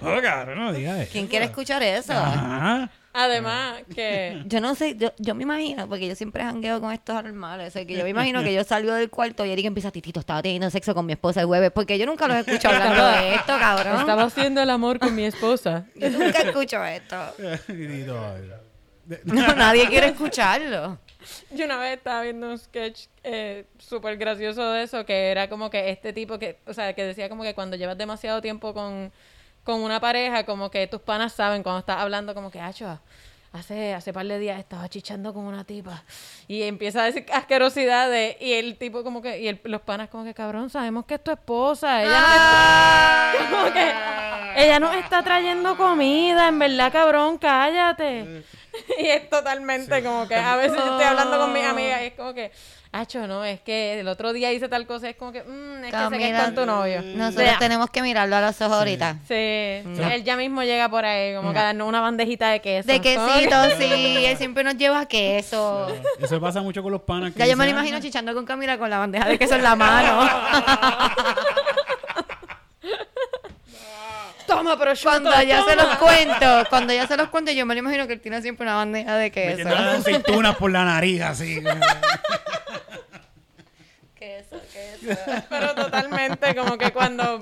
[0.00, 1.12] Oh, cabrón, no digas eso.
[1.12, 2.12] ¿Quién quiere escuchar eso?
[2.12, 2.90] Ajá.
[3.20, 7.16] Además, que Yo no sé, yo, yo me imagino, porque yo siempre jangueo con estos
[7.16, 9.90] anormales, o sea, que yo me imagino que yo salgo del cuarto y Eric empieza,
[9.90, 13.04] Titito, estaba teniendo sexo con mi esposa el jueves, porque yo nunca los escucho hablando
[13.08, 13.98] de esto, cabrón.
[13.98, 15.84] estaba haciendo el amor con mi esposa.
[15.96, 17.16] Yo nunca escucho esto.
[19.24, 20.98] No, nadie quiere escucharlo.
[21.50, 25.70] Yo una vez estaba viendo un sketch eh, súper gracioso de eso, que era como
[25.70, 29.10] que este tipo que, o sea, que decía como que cuando llevas demasiado tiempo con,
[29.68, 32.98] con una pareja, como que tus panas saben cuando estás hablando como que, hacho,
[33.52, 36.02] hace, hace par de días estaba chichando con una tipa.
[36.46, 40.24] Y empieza a decir asquerosidades y el tipo como que, y el- los panas como
[40.24, 42.02] que, cabrón, sabemos que es tu esposa.
[42.02, 42.18] Ella
[43.38, 43.92] no como que,
[44.64, 48.44] ella nos está trayendo comida, en verdad, cabrón, cállate.
[48.98, 52.12] Y es totalmente como que a veces yo estoy hablando con mis amigas y es
[52.14, 52.52] como que,
[52.90, 55.92] Acho, no, es que el otro día hice tal cosa, es como que, mm, es
[55.92, 57.02] que sé que es con tu novio.
[57.02, 57.58] Nosotros Vea.
[57.58, 59.16] tenemos que mirarlo a los ojos ahorita.
[59.28, 62.86] Sí, él ya mismo llega por ahí, como que a darnos una bandejita de queso.
[62.90, 65.86] De que- quesito, sí, él siempre nos lleva queso.
[66.18, 67.32] Eso pasa mucho con los panas.
[67.34, 69.56] que Ya yo me lo imagino "Ah, chichando con Camila con la bandeja de queso
[69.56, 70.26] en la mano.
[74.46, 77.80] toma, prosciutto, Cuando ya se los cuento, cuando ya se los cuento, yo me lo
[77.80, 79.48] imagino que él tiene siempre una bandeja de queso.
[79.58, 81.62] Metiendo las aceitunas por la nariz, así.
[85.48, 87.40] Pero totalmente, como que cuando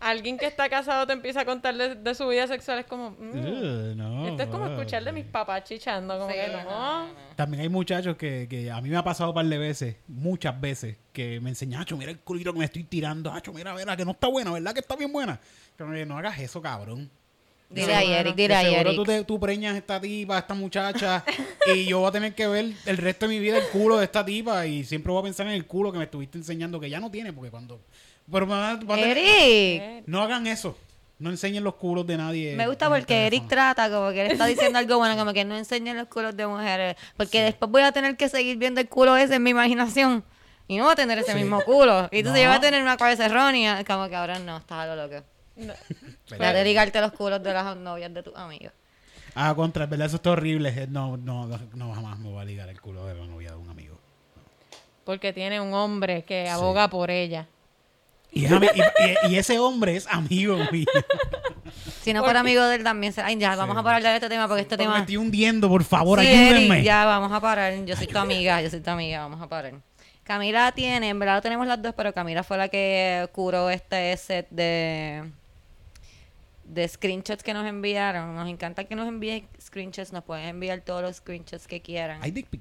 [0.00, 3.10] alguien que está casado te empieza a contar de, de su vida sexual, es como...
[3.10, 6.64] mm, no, esto es como uh, escuchar de mis papás chichando, como Sí, que no,
[6.64, 7.08] no.
[7.36, 10.60] También hay muchachos que, que a mí me ha pasado un par de veces, muchas
[10.60, 13.96] veces, que me enseñan, Acho, mira el culito que me estoy tirando, Acho, mira, mira,
[13.96, 15.40] que no está buena, ¿verdad que está bien buena?
[15.76, 17.10] Pero no hagas eso, cabrón.
[17.70, 18.96] Dile a Eric, dile De a seguro Eric.
[18.96, 21.22] tú, te, tú preñas a esta tipa, a esta muchacha,
[21.74, 24.04] y yo voy a tener que ver el resto de mi vida el culo de
[24.04, 26.88] esta tipa, y siempre voy a pensar en el culo que me estuviste enseñando, que
[26.88, 27.80] ya no tiene, porque cuando...
[28.30, 30.04] Pero me va- va a tener- Eric.
[30.06, 30.76] no hagan eso.
[31.18, 32.54] No enseñen los culos de nadie.
[32.56, 33.48] Me gusta en el porque Eric teléfono.
[33.74, 36.46] trata como que él está diciendo algo bueno, como que no enseñen los culos de
[36.46, 40.22] mujeres, porque después voy a tener que seguir viendo el culo ese en mi imaginación
[40.68, 41.38] y no voy a tener ese Sí.
[41.38, 42.08] mismo culo.
[42.12, 42.44] Y entonces No.
[42.44, 45.24] yo voy a tener una cabeza errónea, como que ahora no, estás a lo loco.
[45.56, 45.74] No.
[46.36, 48.72] Voy a dedicarte los culos de las novias de tus amigos.
[49.34, 50.70] Ah, contra, verdad, eso está horrible.
[50.76, 53.56] Eh, No, no, no, jamás me voy a ligar el culo de la novia de
[53.56, 53.96] un amigo.
[55.04, 57.46] Porque tiene un hombre que aboga por ella.
[58.30, 60.86] Y, es ami- y- y- y ese hombre es amigo mío.
[62.02, 63.28] Si no fuera amigo de él también será.
[63.28, 65.00] Ay, ya, vamos a parar de este tema porque este Pero me tema.
[65.04, 66.82] estoy hundiendo, por favor, Sí, ayúdenme.
[66.82, 67.74] Ya, vamos a parar.
[67.84, 69.74] Yo soy tu amiga, yo soy tu amiga, vamos a parar.
[70.24, 74.14] Camila tiene, en verdad lo tenemos las dos, pero Camila fue la que curó este
[74.18, 75.24] set de
[76.68, 78.34] de screenshots que nos enviaron.
[78.36, 82.20] Nos encanta que nos envíen screenshots, nos pueden enviar todos los screenshots que quieran.
[82.22, 82.60] Hay dick pic.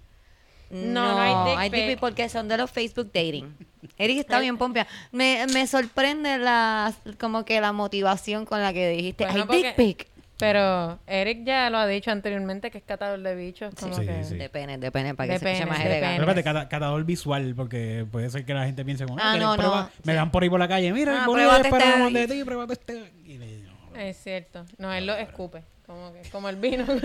[0.69, 1.99] No, no hay dick pic.
[1.99, 3.55] porque son de los Facebook dating.
[3.97, 4.85] Eric está bien pompia.
[5.11, 9.75] Me, me sorprende la, como que la motivación con la que dijiste, Bueno, hay dick
[9.75, 10.07] pic.
[10.39, 13.73] Pero Eric ya lo ha dicho anteriormente que es catador de bichos.
[13.73, 14.23] Como Sí, que...
[14.23, 14.35] sí.
[14.35, 16.19] De pene, de pene, para que De se escuche más elegante.
[16.19, 19.37] Pero espérate, cata- catador visual, porque puede ser que la gente piense como, Ah, "Ah,
[19.37, 19.81] no, ¿quieres prueba?".
[19.83, 20.15] no, Me sí.
[20.15, 22.19] dan por ahí por la calle, mira, Ah, el pruébate este.
[22.19, 23.13] de ti, pruébate este.
[23.25, 23.66] Y le-.
[23.97, 24.65] Es cierto.
[24.77, 25.63] No, él lo escupe.
[25.85, 26.85] Como, que, como el vino.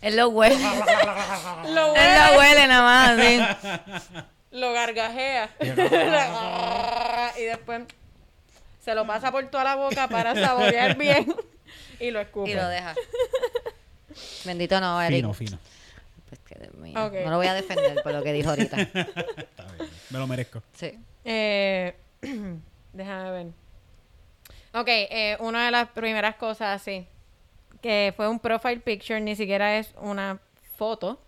[0.00, 0.56] Él lo huele.
[1.68, 3.20] lo Él lo huele, huele nada más.
[3.20, 3.40] sí.
[4.50, 5.50] lo gargajea.
[7.38, 7.82] y después
[8.84, 11.34] se lo pasa por toda la boca para saborear bien.
[12.00, 12.50] y lo escupe.
[12.50, 12.94] Y lo deja.
[14.44, 15.18] Bendito no, Eric.
[15.18, 15.58] Fino, fino.
[16.48, 17.06] Que Dios mío.
[17.06, 17.12] Ok.
[17.24, 18.80] No lo voy a defender por lo que dijo ahorita.
[18.82, 19.90] Está bien.
[20.10, 20.62] Me lo merezco.
[20.72, 20.98] Sí.
[21.24, 21.94] Eh,
[22.92, 23.46] déjame ver.
[24.72, 27.06] Ok, eh, una de las primeras cosas así,
[27.82, 30.40] que fue un profile picture, ni siquiera es una
[30.76, 31.20] foto.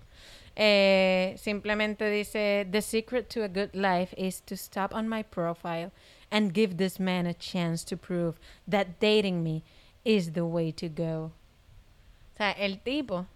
[0.57, 5.91] Eh, simplemente dice, The secret to a good life is to stop on my profile
[6.31, 9.63] and give this man a chance to prove that dating me
[10.05, 11.33] is the way to go.
[12.35, 13.27] O sea, el tipo...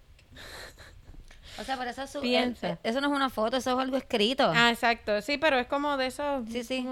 [1.60, 2.70] O sea, pero eso, es su- Piensa.
[2.70, 4.50] eh, eso no es una foto, eso es algo escrito.
[4.54, 5.20] Ah, exacto.
[5.22, 6.44] Sí, pero es como de eso.
[6.50, 6.86] Sí, sí.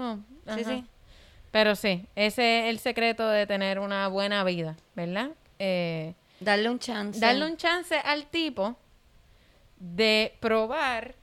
[0.55, 0.85] sí, sí.
[1.51, 5.29] Pero sí, ese es el secreto de tener una buena vida, ¿verdad?
[5.59, 7.19] Eh, Darle un chance.
[7.19, 8.75] darle un chance al tipo
[9.77, 11.15] de probar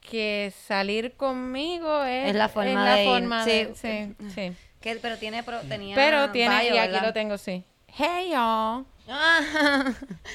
[0.00, 4.14] que salir conmigo es, Es la forma la de ir, forma de- sí.
[4.18, 4.52] sí, sí.
[4.80, 7.06] Que- pero tiene, pro- tenía Pero tiene, bio, y aquí ¿verdad?
[7.06, 7.64] lo tengo, sí.
[7.88, 8.84] Hey, y'all.
[9.08, 9.40] Ah.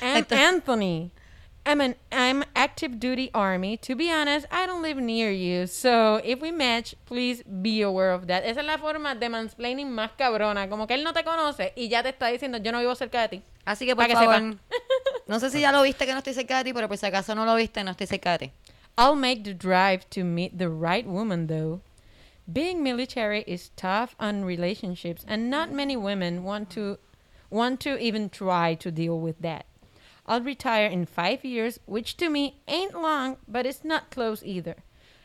[0.02, 1.12] I'm Anthony.
[1.68, 3.76] I'm an I'm active duty army.
[3.80, 5.68] To be honest, I don't live near you.
[5.68, 8.46] So if we match, please be aware of that.
[8.46, 10.70] Esa es la forma de mansplaining más cabrona.
[10.70, 13.22] Como que él no te conoce y ya te está diciendo, yo no vivo cerca
[13.24, 13.44] de ti.
[13.66, 14.58] Así que, por Para que favor, sepa.
[15.28, 17.06] no sé si ya lo viste que no estoy cerca de ti, pero por si
[17.06, 18.52] acaso no lo viste, no estoy cerca de ti.
[18.98, 21.82] I'll make the drive to meet the right woman, though.
[22.52, 26.98] Being military is tough on relationships, and not many women want to
[27.50, 29.66] want to even try to deal with that.
[30.28, 34.76] I'll retire in five years, which to me ain't long, but it's not close either.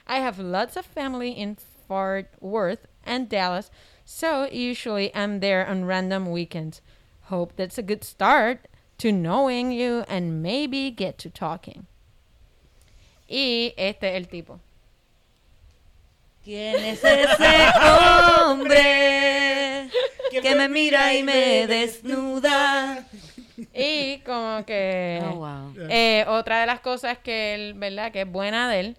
[0.07, 3.71] I have lots of family in Fort Worth and Dallas,
[4.05, 6.81] so usually I'm there on random weekends.
[7.23, 11.87] Hope that's a good start to knowing you and maybe get to talking.
[13.29, 14.61] Y este es el tipo.
[16.45, 19.89] ¿Quién es ese hombre
[20.31, 23.07] que me mira y me desnuda?
[23.75, 25.75] Y como que Oh, wow.
[25.91, 28.13] eh, otra de las cosas que él, ¿verdad?
[28.13, 28.97] Que es buena de él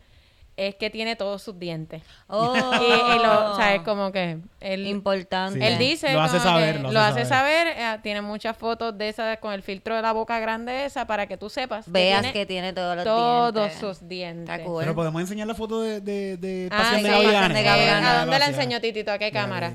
[0.55, 2.03] es que tiene todos sus dientes.
[2.28, 5.57] Oh, Y, y lo, o sea, es como que él, importante.
[5.59, 5.66] Sí.
[5.66, 8.95] él dice Lo hace saber, que lo lo hace hace saber, eh, tiene muchas fotos
[8.95, 12.22] de esas con el filtro de la boca grande esa para que tú sepas Veas
[12.22, 13.80] tiene que tiene todos los todos dientes.
[13.80, 14.47] sus dientes.
[14.47, 14.82] Está cool.
[14.84, 17.64] Pero podemos enseñar la foto de, de, de Ah, Pasión sí, de Gavilanes.
[17.64, 17.70] de.
[17.70, 19.11] ¿A dónde la enseñó Titito?
[19.11, 19.74] ¿A qué cámara?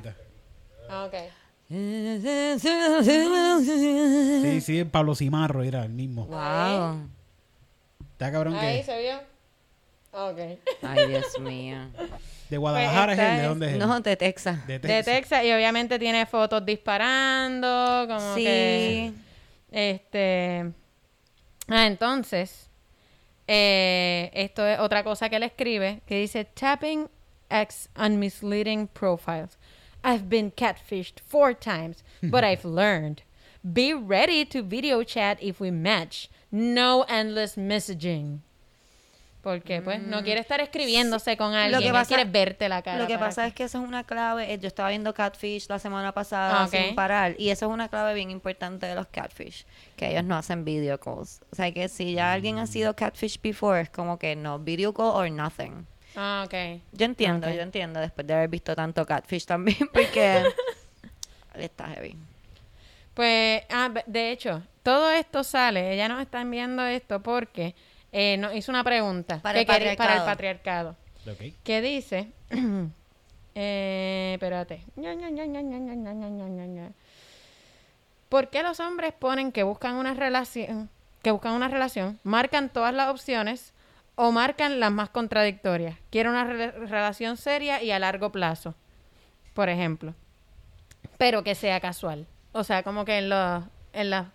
[0.89, 1.15] Ah, ok.
[4.43, 6.27] Sí, sí, Pablo Cimarro era el mismo.
[6.27, 7.09] Wow.
[8.13, 8.85] Está cabrón Ahí que...
[8.85, 9.19] se vio.
[10.13, 10.39] Ok.
[10.83, 11.79] Ay, Dios mío.
[12.49, 13.79] De Guadalajara es esta el de dónde es él?
[13.79, 14.67] No, de Texas.
[14.67, 18.43] De De Texas y obviamente tiene fotos disparando, como Sí.
[18.45, 19.13] que
[19.71, 20.73] este
[21.69, 22.71] ah, entonces
[23.47, 27.07] eh, esto es otra cosa que él escribe que dice tapping
[27.51, 29.58] X on misleading profiles.
[30.15, 33.23] I've been catfished four times, but I've learned.
[33.63, 36.29] Be ready to video chat if we match.
[36.51, 38.41] No endless messaging.
[39.43, 42.99] Porque pues no quiere estar escribiéndose con alguien, él quiere verte la cara.
[42.99, 44.53] Lo que pasa que- es que eso es una clave.
[44.53, 47.35] eh, Yo estaba viendo Catfish la semana pasada Ah, sin parar.
[47.39, 49.65] Y eso es una clave bien importante de los Catfish.
[49.97, 51.41] Que ellos no hacen video calls.
[51.53, 54.93] O sea que si ya alguien ha sido Catfish before, es como que no, video
[54.93, 55.87] call or nothing.
[56.21, 56.81] Ah, ok.
[56.91, 60.43] Yo entiendo, yo entiendo, después de haber visto tanto Catfish también, porque
[61.55, 62.17] está heavy.
[63.15, 67.77] Pues, ah, de hecho, todo esto sale, ya nos están viendo esto porque
[68.11, 70.97] eh, nos hizo una pregunta para, el, patriarcado.
[71.25, 72.33] para Que dice,
[73.55, 74.83] eh, espérate,
[78.29, 80.91] ¿por qué los hombres ponen que buscan una relación,
[81.23, 83.73] que buscan una relación, marcan todas las opciones,
[84.21, 85.97] o marcan las más contradictorias?
[86.11, 88.75] Quiero una rela- relación seria y a largo plazo,
[89.55, 90.13] por ejemplo,
[91.19, 92.27] pero que sea casual.
[92.53, 93.63] O sea, como que en los
[93.93, 94.27] en las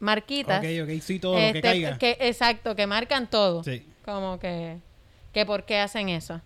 [0.00, 1.98] marquitas Ok, ok, sí, todo lo que este, caiga.
[1.98, 3.62] que- exacto, que marcan todo.
[3.64, 3.86] Sí.
[4.04, 4.78] Como que,
[5.32, 6.40] que por qué hacen eso.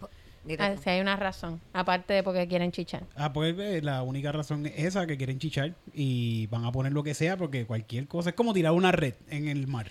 [0.45, 3.03] Dile Ah, si hay una razón, aparte de porque quieren chichar.
[3.16, 6.93] Ah, pues eh, la única razón es esa, que quieren chichar y van a poner
[6.93, 9.91] lo que sea porque cualquier cosa es como tirar una red en el mar.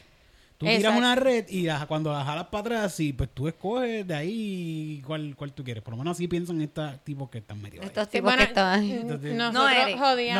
[0.58, 0.98] Tú tiras Exacto.
[1.00, 5.04] una red y la- cuando la jalas para atrás, y pues tú escoges de ahí
[5.06, 5.84] cuál, cuál tú quieres.
[5.84, 7.86] Por lo menos así piensan estos tipos que están metidos.
[7.86, 8.84] Estos tipos bueno, que estaban.
[8.84, 9.72] Entonces- nosotros No.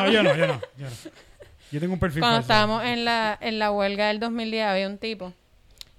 [0.04, 0.60] No, yo no, yo no.
[0.76, 0.90] Yo, no.
[1.70, 2.50] Yo tengo un perfil Cuando falso.
[2.52, 5.32] estábamos en la, en la huelga del 2010 había un tipo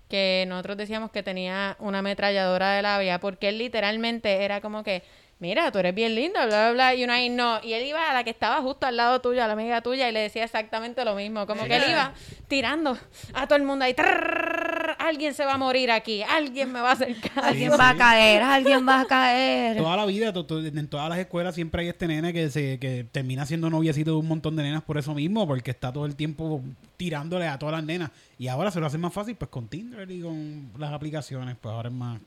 [0.09, 5.03] que nosotros decíamos que tenía una ametralladora de labia porque él literalmente era como que,
[5.39, 7.59] mira, tú eres bien linda, bla, bla, bla, y una ahí no.
[7.63, 10.07] Y él iba a la que estaba justo al lado tuyo, a la amiga tuya,
[10.09, 11.47] y le decía exactamente lo mismo.
[11.47, 12.13] Como que él iba
[12.47, 12.97] tirando
[13.33, 16.89] a todo el mundo ahí, "Trrrr, alguien se va a morir aquí, alguien me va
[16.89, 17.45] a acercar.
[17.45, 19.77] Alguien Sí, va a caer, alguien va a caer.
[19.77, 22.77] Toda la vida, to- to- en todas las escuelas siempre hay este nene que se
[22.79, 26.05] que termina siendo noviecito de un montón de nenas por eso mismo, porque está todo
[26.05, 26.61] el tiempo
[26.97, 28.11] tirándole a todas las nenas.
[28.37, 31.73] Y ahora se lo hace más fácil pues con Tinder y con las aplicaciones, pues
[31.73, 32.19] ahora es más...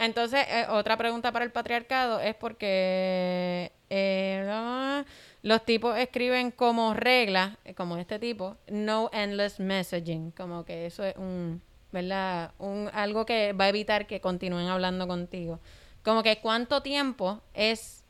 [0.00, 5.04] Entonces, eh, otra pregunta para el patriarcado es porque eh,
[5.42, 11.04] los tipos escriben como regla, eh, como este tipo, no endless messaging, como que eso
[11.04, 11.60] es un,
[11.92, 12.52] ¿verdad?
[12.58, 15.60] Un, algo que va a evitar que continúen hablando contigo.
[16.02, 18.02] Como que cuánto tiempo es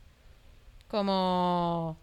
[0.86, 1.96] como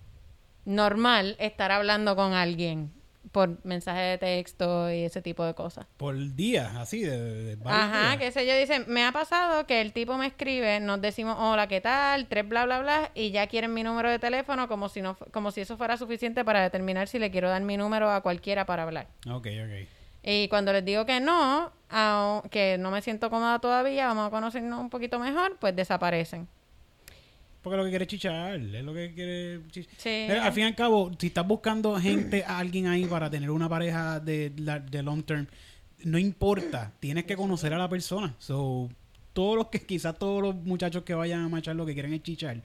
[0.65, 2.91] normal estar hablando con alguien
[3.31, 5.85] por mensaje de texto y ese tipo de cosas.
[5.97, 8.17] Por día, así, de, de- de Ajá, días.
[8.17, 11.67] qué sé yo, dicen, me ha pasado que el tipo me escribe, nos decimos hola,
[11.67, 12.27] ¿qué tal?
[12.27, 15.51] Tres bla bla bla y ya quieren mi número de teléfono como si no como
[15.51, 18.83] si eso fuera suficiente para determinar si le quiero dar mi número a cualquiera para
[18.83, 19.07] hablar.
[19.29, 19.87] Ok, ok.
[20.23, 24.29] Y cuando les digo que no, ao- que no me siento cómoda todavía, vamos a
[24.29, 26.47] conocernos un poquito mejor, pues desaparecen.
[27.67, 29.93] Porque lo que quiere es chichar, es lo que quiere chichar.
[29.97, 30.09] Sí.
[30.09, 33.51] Eh, Al fin y al cabo, si estás buscando gente, a alguien ahí para tener
[33.51, 35.47] una pareja de, de long term,
[36.03, 38.35] no importa, tienes que conocer a la persona.
[38.39, 38.89] So,
[39.33, 42.23] todos los que, quizás todos los muchachos que vayan a marchar lo que quieren es
[42.23, 42.61] chichar.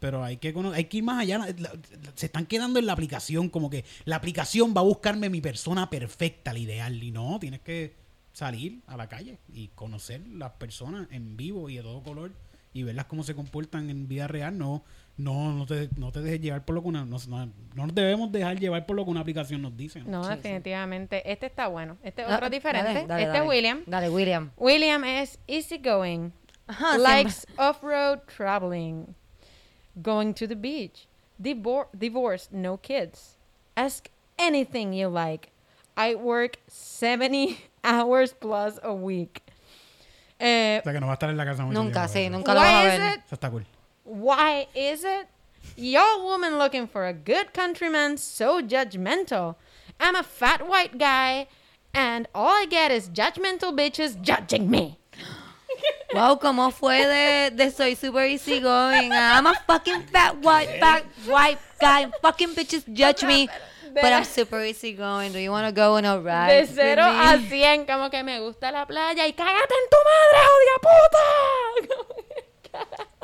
[0.00, 1.38] Pero hay que, hay que ir más allá.
[1.38, 1.72] La- la-
[2.14, 5.90] se están quedando en la aplicación, como que la aplicación va a buscarme mi persona
[5.90, 7.02] perfecta, la ideal.
[7.02, 7.94] Y no, tienes que
[8.32, 12.30] salir a la calle y conocer las personas en vivo y de todo color
[12.72, 14.56] y verlas cómo se comportan en vida real.
[14.56, 14.82] No,
[15.16, 17.94] no, no te, no te dejes llevar por lo que una, no, no, no nos
[17.94, 20.02] debemos dejar llevar por lo que una aplicación nos dice.
[20.04, 21.30] No, definitivamente.
[21.30, 21.96] Este está bueno.
[22.02, 22.92] Este es Ah, otro diferente.
[22.92, 23.82] dale, dale, este es William.
[23.86, 24.50] Dale, William.
[24.56, 26.32] William es easygoing.
[26.66, 29.14] Ajá, likes off-road traveling,
[30.02, 31.08] going to the beach,
[31.42, 33.38] divor- divorced, no kids.
[33.74, 34.08] Ask
[34.38, 35.48] anything you like.
[35.96, 39.42] I work 70 hours plus a week.
[40.38, 42.20] Eh, O sea que no va a estar en la casa mucho Nunca, tiempo, sí,
[42.24, 42.30] eso.
[42.30, 43.00] nunca lo vas a why ver.
[43.00, 43.22] is it?
[43.26, 43.64] Eso está cool.
[44.04, 45.26] why is it?
[45.76, 49.56] Y'all women looking for a good countryman so judgmental.
[50.00, 51.48] I'm a fat white guy,
[51.92, 54.98] and all I get is judgmental bitches judging me.
[56.14, 59.12] Wow, ¿cómo fue de, de soy super easy going?
[59.12, 62.06] I'm a fucking fat white, fat white guy.
[62.22, 63.46] Fucking bitches judge me.
[63.94, 65.32] But I'm super easy going.
[65.32, 66.48] Do you want to go on a ride?
[66.52, 67.20] De with cero me?
[67.20, 70.76] a 100, como que me gusta la playa y cágate en tu madre, odia
[71.88, 72.18] puta.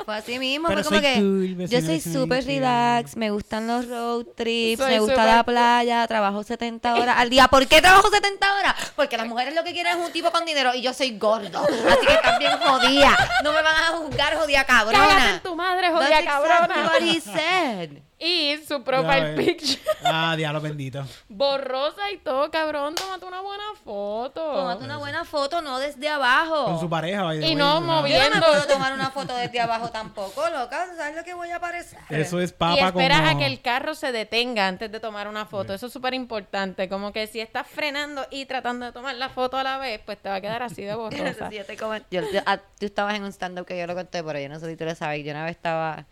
[0.05, 1.19] Fue así mismo, Pero fue como soy que
[1.55, 6.05] cool, yo soy súper relax, me gustan los road trips, Soy me gusta la playa,
[6.07, 7.47] trabajo 70 horas al día.
[7.47, 8.75] ¿Por qué trabajo 70 horas?
[8.95, 11.59] Porque las mujeres lo que quieren es un tipo con dinero y yo soy gordo.
[11.89, 13.17] Así que están bien jodida.
[13.43, 15.29] No me van a juzgar, jodida Cágate cabrona.
[15.35, 16.83] en tu madre, That's jodida exactly cabrona.
[16.91, 17.89] what he said.
[18.17, 19.81] Y su profile picture.
[20.07, 21.03] Ah, diablo bendito.
[21.27, 22.93] Borrosa y todo, cabrón.
[22.93, 24.53] Tómate una buena foto.
[24.53, 26.65] Tómate una buena foto, no desde abajo.
[26.65, 27.79] Con su pareja, the Y way, no ah.
[27.81, 28.23] moviendo.
[28.23, 30.85] Yo no me puedo tomar una foto desde abajo tampoco, loca.
[30.95, 31.99] ¿Sabes lo que voy a parecer?
[32.09, 33.31] Eso es y papa esperas como...
[33.31, 35.73] a que el carro se detenga antes de tomar una foto.
[35.73, 36.87] Eso es súper importante.
[36.87, 40.19] Como que si estás frenando y tratando de tomar la foto a la vez, pues
[40.19, 41.49] te va a quedar así de borrosa.
[41.49, 44.39] Sí, yo yo- yo- ah, tú estabas en un stand-up que yo lo conté, pero
[44.39, 45.25] yo no sé si tú lo sabes.
[45.25, 46.05] Yo una vez estaba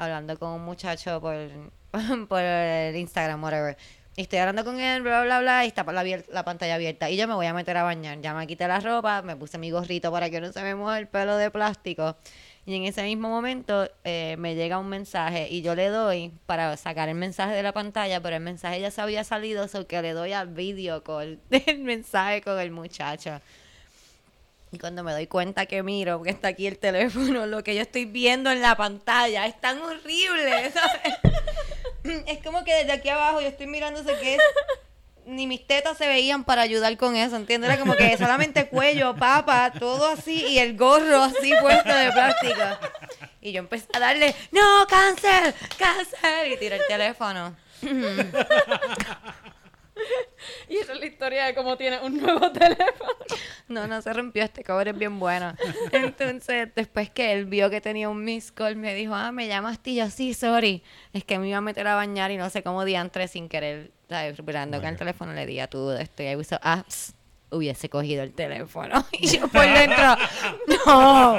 [0.00, 1.36] hablando con un muchacho por,
[2.28, 3.76] por el Instagram, whatever.
[4.16, 7.08] Estoy hablando con él, bla, bla, bla, y está la pantalla abierta.
[7.08, 8.20] Y yo me voy a meter a bañar.
[8.20, 10.98] Ya me quité la ropa, me puse mi gorrito para que no se me mueva
[10.98, 12.16] el pelo de plástico.
[12.66, 16.76] Y en ese mismo momento eh, me llega un mensaje y yo le doy para
[16.76, 20.02] sacar el mensaje de la pantalla, pero el mensaje ya se había salido, so que
[20.02, 23.40] le doy al video call del mensaje con el muchacho.
[24.72, 27.82] Y cuando me doy cuenta que miro, porque está aquí el teléfono, lo que yo
[27.82, 32.24] estoy viendo en la pantalla es tan horrible, ¿sabes?
[32.26, 34.40] Es como que desde aquí abajo yo estoy mirando sé que es...
[35.26, 37.70] Ni mis tetas se veían para ayudar con eso, ¿entiendes?
[37.70, 42.62] Era como que solamente cuello, papa, todo así y el gorro así puesto de plástico.
[43.40, 47.54] Y yo empecé a darle, no, cáncer, cáncer, y tiré el teléfono.
[50.68, 53.12] Y esa es la historia de cómo tiene un nuevo teléfono.
[53.68, 55.54] No, no se rompió, este cobre es bien bueno.
[55.92, 59.90] Entonces, después que él vio que tenía un miss call, me dijo, ah, me llamaste
[59.90, 60.82] y yo, sí, sorry.
[61.12, 63.90] Es que me iba a meter a bañar y no sé cómo diantre sin querer,
[64.08, 64.38] ¿sabes?
[64.38, 66.22] Esperando que el teléfono le diga tú esto.
[66.22, 66.84] Y ahí hizo, ah,
[67.50, 69.04] hubiese cogido el teléfono.
[69.20, 70.16] Y yo por dentro,
[70.86, 71.38] no,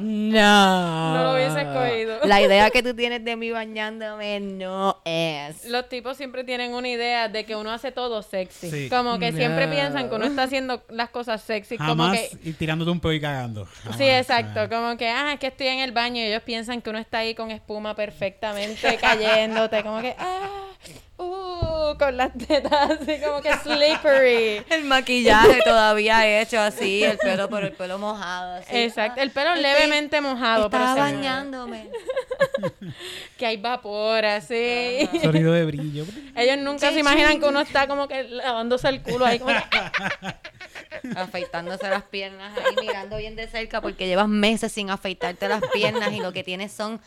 [0.00, 1.14] no.
[1.14, 2.18] No lo hubiese cogido.
[2.24, 5.64] La idea que tú tienes de mí bañándome no es.
[5.64, 8.70] Los tipos siempre tienen una idea de que uno hace todo sexy.
[8.70, 8.88] Sí.
[8.90, 11.78] Como que siempre piensan que uno está haciendo las cosas sexy.
[11.78, 13.66] Como Jamás que y tirándote un pedo y cagando.
[13.82, 13.96] Jamás.
[13.98, 14.68] Sí, exacto.
[14.68, 17.18] Como que, ah, es que estoy en el baño y ellos piensan que uno está
[17.18, 19.82] ahí con espuma perfectamente cayéndote.
[19.82, 20.71] Como que, ah,
[21.98, 24.64] con las tetas así como que slippery.
[24.74, 28.56] El maquillaje todavía hecho así, el pelo por el pelo mojado.
[28.56, 28.76] Así.
[28.76, 29.20] Exacto.
[29.20, 30.70] El pelo Estoy- levemente mojado.
[30.70, 31.88] pero Estaba ve bañándome.
[33.38, 35.08] Que hay vapor así.
[35.22, 36.04] Sonido de brillo.
[36.36, 37.40] Ellos nunca Sí, se imaginan sí.
[37.40, 39.38] que uno está como que lavándose el culo ahí.
[39.40, 45.48] Como que, afeitándose las piernas ahí mirando bien de cerca porque llevas meses sin afeitarte
[45.48, 47.00] las piernas y lo que tienes son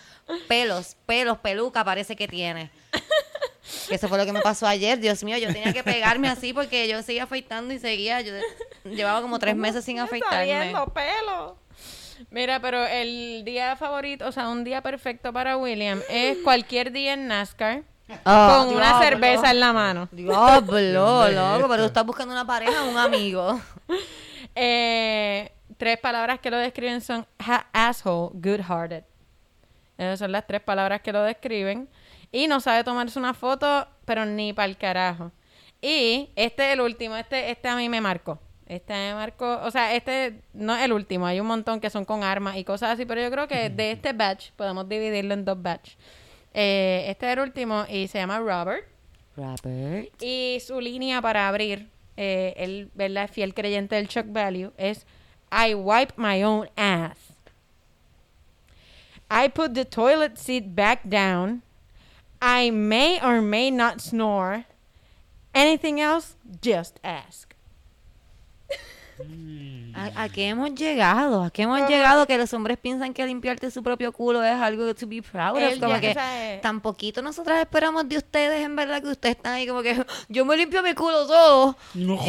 [0.47, 2.69] pelos, pelos, peluca parece que tienes.
[3.91, 6.87] Eso fue lo que me pasó ayer, Dios mío, yo tenía que pegarme así porque
[6.87, 8.33] yo seguía afeitando y seguía, yo
[8.85, 10.35] llevaba como tres meses sin afeitarme.
[10.37, 11.57] saliendo pelo.
[12.31, 17.13] Mira, pero el día favorito, o sea, un día perfecto para William es cualquier día
[17.13, 17.83] en NASCAR
[18.23, 19.03] Ah, con una diablo.
[19.03, 20.07] cerveza en la mano.
[20.11, 23.59] Diablo, loco, pero tú estás buscando una pareja o un amigo.
[24.57, 29.03] Eh, tres palabras que lo describen son ha- asshole, good-hearted.
[29.97, 31.89] Esas son las tres palabras que lo describen.
[32.35, 35.31] Y no sabe tomarse una foto, pero ni para el carajo.
[35.81, 38.39] Y este es el último, este, este a mí me marcó.
[38.65, 42.03] Este me marcó, o sea, este no es el último, hay un montón que son
[42.03, 45.45] con armas y cosas así, pero yo creo que de este batch podemos dividirlo en
[45.45, 45.93] dos batch.
[46.53, 48.85] Eh, este es el último y se llama Robert.
[49.37, 50.21] Robert.
[50.21, 53.29] Y su línea para abrir, eh, él, ¿verdad?
[53.31, 55.05] Fiel creyente del shock value, es
[55.53, 57.17] I wipe my own ass.
[59.31, 61.61] I put the toilet seat back down.
[62.45, 64.65] I may or may not snore.
[65.53, 67.55] Anything else, just ask.
[69.95, 71.41] ¿A, a qué hemos llegado?
[71.41, 74.93] ¿A qué hemos llegado que los hombres piensan que limpiarte su propio culo es algo
[74.93, 75.79] to be proud of?
[75.79, 76.59] Como ya- que o sea, eh.
[76.61, 80.43] tan poquito nosotras esperamos de ustedes, en verdad, que ustedes están ahí como que yo
[80.45, 82.19] me limpio mi culo todo No.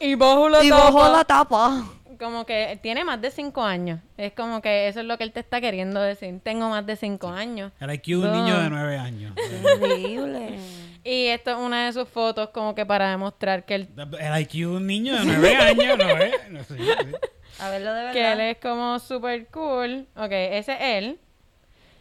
[0.00, 1.84] Y bajo la y bajo la tapa.
[2.18, 4.00] Como que tiene más de cinco años.
[4.16, 6.40] Es como que eso es lo que él te está queriendo decir.
[6.42, 7.72] Tengo más de cinco años.
[7.80, 9.34] El IQ de un niño de nueve años.
[9.74, 10.58] Increíble.
[11.04, 13.88] Y esto es una de sus fotos como que para demostrar que él
[14.18, 16.50] El IQ un niño de nueve años, ¿no es?
[16.50, 16.90] No sé, sí.
[17.58, 18.50] A verlo de que él verdad.
[18.50, 20.06] es como super cool.
[20.16, 21.20] Ok, ese es él.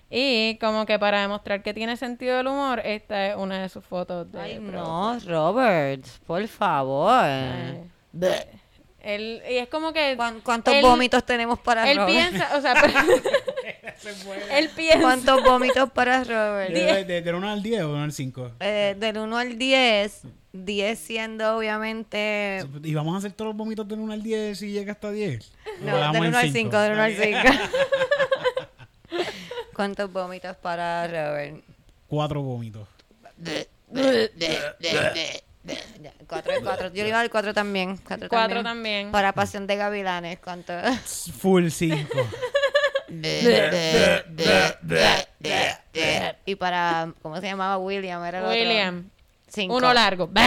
[0.09, 3.83] Y como que para demostrar que tiene sentido del humor, esta es una de sus
[3.83, 7.11] fotos de Ay, no, Robert, por favor.
[7.11, 7.89] Ay.
[9.05, 12.11] Él, y es como que ¿Cuán- ¿Cuántos él- vómitos tenemos para él Robert?
[12.11, 12.73] piensa, o sea,
[14.57, 16.73] él piensa ¿Cuántos vómitos para Robert?
[16.73, 18.51] ¿De, de, de, del 1 al 10 o 1 al 5?
[18.61, 20.21] Eh, del 1 al 10,
[20.53, 22.65] 10 siendo obviamente...
[22.83, 25.51] ¿Y vamos a hacer todos los vómitos del 1 al 10 si llega hasta 10?
[25.81, 26.71] ¿O No, del en 1 al cinco?
[26.71, 27.39] 5, del 1 al 5.
[29.75, 31.63] ¿Cuántos vómitos para Robert?
[32.07, 32.87] Cuatro vómitos.
[35.65, 36.93] Ya, Cuatro de cuatro.
[36.93, 37.97] Yo le iba al cuatro también.
[37.97, 39.11] Cuatro, Cuatro también.
[39.11, 40.39] Para Pasión de Gavilanes.
[40.39, 40.73] ¿Cuánto?
[41.39, 42.27] Full cinco.
[46.45, 47.77] y para, ¿cómo se llamaba?
[47.77, 48.23] William.
[48.23, 48.57] Era el otro.
[48.57, 49.09] William.
[49.47, 49.75] Cinco.
[49.75, 50.29] Uno largo.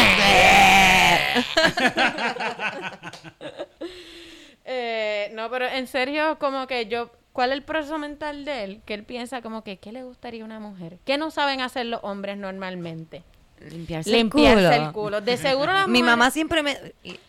[4.71, 8.83] Eh, no, pero en serio, como que yo, ¿cuál es el proceso mental de él?
[8.85, 10.99] Que él piensa como que, ¿qué le gustaría a una mujer?
[11.07, 13.23] ¿Qué no saben hacer los hombres normalmente?
[13.71, 15.21] Limpiarse, Limpiarse el el culo.
[15.21, 16.77] De seguro las Mi mamá siempre me...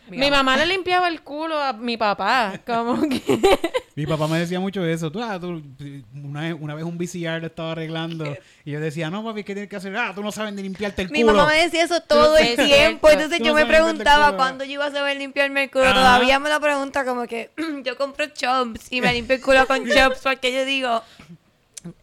[0.08, 2.60] Mi mamá le limpiaba el culo a mi papá.
[2.66, 3.22] Como que...
[3.96, 5.10] Mi papá me decía mucho eso.
[5.12, 5.62] Tú, ah, tú-
[6.14, 9.52] una, vez, una vez un VCR lo estaba arreglando y yo decía, no, papi, ¿qué
[9.52, 9.94] tienes que hacer?
[9.96, 11.34] Ah, tú no sabes ni limpiarte el Mi culo.
[11.34, 13.10] mamá me decía eso todo el tiempo.
[13.10, 14.36] Entonces yo no me preguntaba culo.
[14.38, 15.84] cuándo yo iba a saber limpiarme el culo.
[15.84, 15.94] Ajá.
[15.94, 17.50] Todavía me lo pregunta como que
[17.84, 21.02] yo compro chops y me limpio el culo con chops porque yo digo,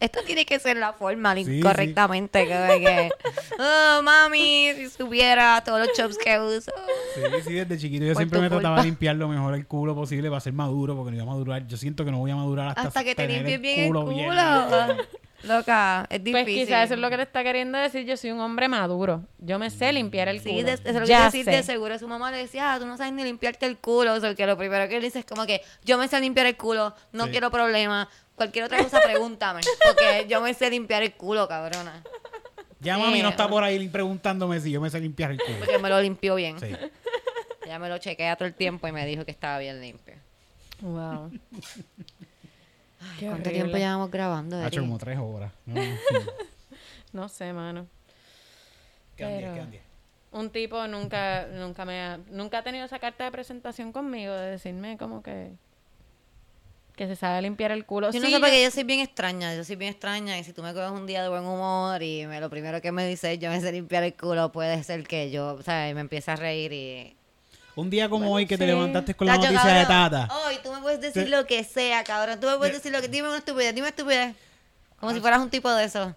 [0.00, 1.60] esto tiene que ser la forma Sí, sí.
[1.60, 2.46] correctamente.
[2.46, 3.10] Que, que,
[3.60, 6.72] oh, mami, si supiera todos los chops que uso.
[7.14, 8.82] Sí, sí, desde chiquito yo Por siempre me trataba culpa.
[8.82, 11.66] de limpiar lo mejor el culo posible para ser maduro porque no iba a madurar.
[11.66, 14.06] Yo siento que no voy a madurar hasta, Hasta que te limpies bien el culo.
[14.06, 14.28] bien
[15.44, 16.66] Loca, es Pues difícil.
[16.66, 18.04] quizás eso es lo que le está queriendo decir.
[18.04, 19.22] Yo soy un hombre maduro.
[19.38, 20.64] Yo me sé limpiar el Sí, culo.
[20.64, 21.44] de- eso es lo que Ya decir.
[21.44, 21.52] sé.
[21.52, 24.14] De seguro su mamá le decía, ah, tú no sabes ni limpiarte el culo.
[24.14, 26.46] O sea, que lo primero que él dice es como que yo me sé limpiar
[26.46, 27.30] el culo, no Sí.
[27.30, 28.08] quiero problemas.
[28.38, 29.60] Cualquier otra cosa, pregúntame.
[29.84, 32.02] Porque yo me sé limpiar el culo, cabrona.
[32.80, 35.58] Ya mami no está por ahí preguntándome si yo me sé limpiar el culo.
[35.58, 36.58] Porque me lo limpió bien.
[36.60, 36.74] Sí.
[37.66, 40.14] Ya me lo chequea todo el tiempo y me dijo que estaba bien limpio.
[40.80, 41.30] Wow.
[43.18, 43.50] ¿Cuánto horrible.
[43.50, 44.56] tiempo llevamos grabando?
[44.56, 45.52] Ha hecho como tres horas.
[47.12, 47.86] No, sé, mano.
[49.16, 49.82] Quedan diez.
[50.30, 54.50] Un tipo nunca, nunca me ha, nunca ha tenido esa carta de presentación conmigo de
[54.52, 55.52] decirme como que
[56.98, 58.10] que se sabe limpiar el culo.
[58.10, 60.52] Yo no Sí, sé porque yo soy bien extraña, yo soy bien extraña y si
[60.52, 63.38] tú me coges un día de buen humor y me, lo primero que me dices
[63.38, 66.36] yo me sé limpiar el culo, puede ser que yo, o sea, me empiece a
[66.36, 67.14] reír y...
[67.76, 70.28] Un día como hoy que te levantaste con la Tacho, noticia de Tata.
[70.46, 72.40] Hoy tú me puedes decir lo que sea, cabrón.
[72.40, 73.06] Tú me puedes decir lo que...
[73.06, 74.34] Dime una estupidez, dime estupidez.
[74.98, 76.12] Como si fueras un tipo de eso.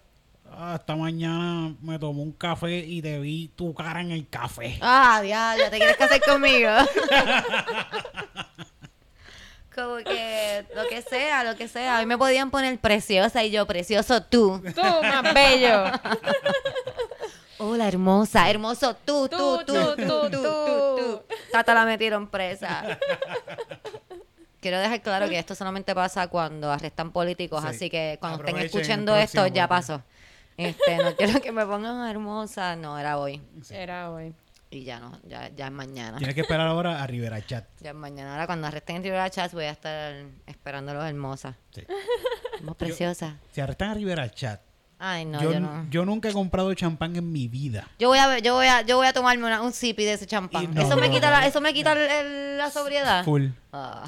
[0.50, 4.76] Ah, esta mañana me tomó un café y te vi tu cara en el café.
[4.82, 6.68] Ah, diablo, ¿te quieres casar conmigo?
[9.74, 11.96] Como que lo que sea, lo que sea.
[11.96, 14.62] A mí me podían poner preciosa y yo, precioso tú.
[14.74, 15.84] Tú, más bello.
[17.58, 21.22] Hola, hermosa, hermoso tú, tú, Tú, tú, tú, tú, tú.
[21.52, 22.98] Tata la metieron presa.
[24.60, 27.68] Quiero dejar claro que esto solamente pasa cuando arrestan políticos, Sí.
[27.68, 30.02] así que cuando estén Aprovechen escuchando esto ya pasó.
[30.56, 33.40] Este, no quiero que me pongan hermosa, no, era hoy.
[33.70, 34.34] Era hoy.
[34.74, 36.16] Y ya no, ya, ya es mañana.
[36.16, 37.66] Tienes que esperar ahora a Rivera Chat.
[37.80, 38.32] Ya es mañana.
[38.32, 40.14] Ahora cuando arresten en Rivera Chats voy a estar
[40.46, 41.56] esperándolos hermosa.
[41.74, 41.82] Sí.
[42.58, 43.36] Como preciosa.
[43.52, 44.60] Si arrestan a Rivera Chat,
[44.98, 45.86] Ay, no, yo, yo, no.
[45.90, 47.88] yo nunca he comprado champán en mi vida.
[47.98, 50.26] Yo voy a yo voy a, yo voy a tomarme una- un sipi de ese
[50.26, 50.62] champán.
[50.64, 51.38] Y no, eso me no, quita no.
[51.40, 53.24] la, eso me quita el- el- la sobriedad.
[53.24, 53.48] Full.
[53.72, 54.04] Ah.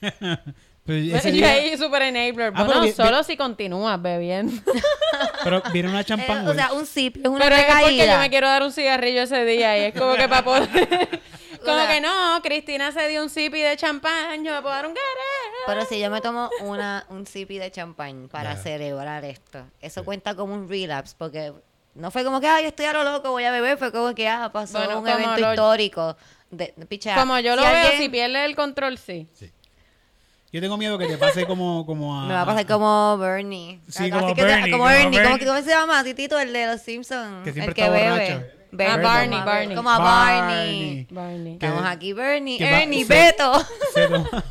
[0.86, 2.48] Pero, ese día- ahí súper enabler.
[2.48, 4.52] Ah, pero Bueno, vi- solo si continúas bebiendo.
[5.44, 8.12] pero viene una Eh, champán, o sea, un sipi es una Pero es porque recaída.
[8.14, 10.68] yo me quiero dar un cigarrillo ese día y es como que para poder...
[11.64, 14.86] como sea- que no, Cristina se dio un sipi de champán, yo me puedo dar
[14.86, 15.64] un gareo.
[15.66, 20.34] Pero si yo me tomo una, un sipi de champán para celebrar esto, eso cuenta
[20.34, 21.54] como un relapse, porque
[21.94, 24.28] no fue como que, ay, estoy a lo loco, voy a beber, fue como que,
[24.28, 26.16] ah, pasó Bueno, un evento lo- histórico.
[26.50, 29.26] De, de- Como yo lo si veo, alguien- si pierde el control, sí.
[30.54, 32.26] Yo tengo miedo que te pase como, como a...
[32.28, 33.80] Me va a pasar como Bernie.
[33.88, 35.18] Sí, Así como que te- Bernie, como como Bernie.
[35.20, 35.46] Como Bernie.
[35.48, 36.04] ¿Cómo se llama?
[36.04, 37.42] Titito, el de los Simpsons.
[37.42, 38.10] Que siempre el que está bebe.
[38.10, 38.46] borracho.
[38.70, 39.74] Bernie, Barney, como a- Barney.
[39.76, 41.06] Como a Barney.
[41.10, 41.52] Barney.
[41.54, 42.58] Estamos aquí, Bernie.
[42.64, 43.66] Ernie, se- Beto.
[43.94, 44.28] Se toma...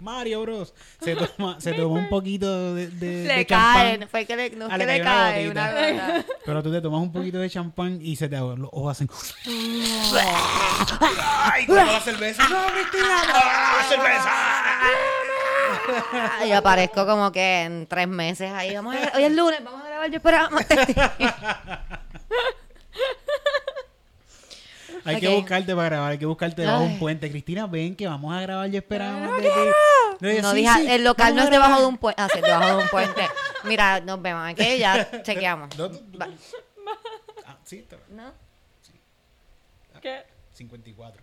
[0.00, 0.74] Mario Bros.
[1.00, 3.90] Se toma, se toma un poquito de, de, Le de cae.
[3.92, 4.08] champán.
[4.08, 6.24] Fue que le, no es Ah, que le le cayó una cae una gota.
[6.46, 9.08] Pero tú te tomas un poquito de champán y se te los ojos hacen...
[11.52, 11.66] ¡Ay!
[11.66, 12.48] Como la cerveza.
[12.48, 13.22] ¡No, Cristina!
[13.26, 14.30] ¡No, cerveza!
[16.46, 18.74] Y aparezco como que en tres meses ahí.
[18.74, 20.10] Vamos a, hoy es lunes, vamos a grabar.
[20.10, 20.66] Yo esperaba más.
[25.04, 25.20] Hay Ok.
[25.20, 27.30] que buscarte para grabar, hay que buscarte debajo de un puente.
[27.30, 28.80] Cristina, ven que vamos a grabar, de.
[28.82, 31.80] Yo dije, No "Sí, dije, sí, el local no es debajo grabar".
[31.80, 32.22] de un puente.
[32.22, 33.22] Ah, sí, debajo de un puente.
[33.64, 35.76] Mira, nos vemos aquí, ya chequeamos.
[35.78, 36.28] No, no, Va-
[37.46, 38.32] Ah, sí, está- ¿No?
[40.00, 40.22] ¿Qué?
[40.52, 41.22] 54.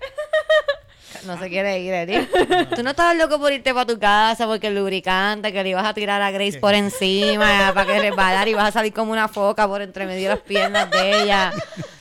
[1.26, 2.28] No se quiere ir, Eri.
[2.74, 5.86] Tú no estabas loco por irte para tu casa porque el lubricante que le ibas
[5.86, 9.28] a tirar a Grace por encima para que resbalar y vas a salir como una
[9.28, 11.52] foca por entre medio de las piernas de ella.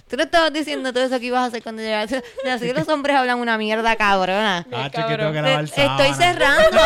[0.10, 2.12] Tú no estabas diciendo todo eso que ibas a hacer cuando llegas.
[2.49, 4.66] Así que los hombres hablan una mierda cabrona.
[4.72, 5.66] Ah, che, que tengo cabrón.
[5.74, 6.80] que Estoy cerrando.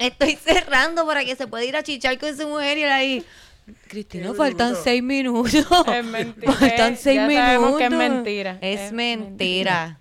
[0.00, 3.24] Estoy cerrando para que se pueda ir a chichar con su mujer y él ahí.
[3.88, 5.54] Cristina, faltan seis minutos.
[5.94, 6.52] Es mentira.
[6.52, 7.46] Faltan seis Ya minutos.
[7.46, 8.58] sabemos que es mentira.
[8.60, 9.98] Es, Es mentira.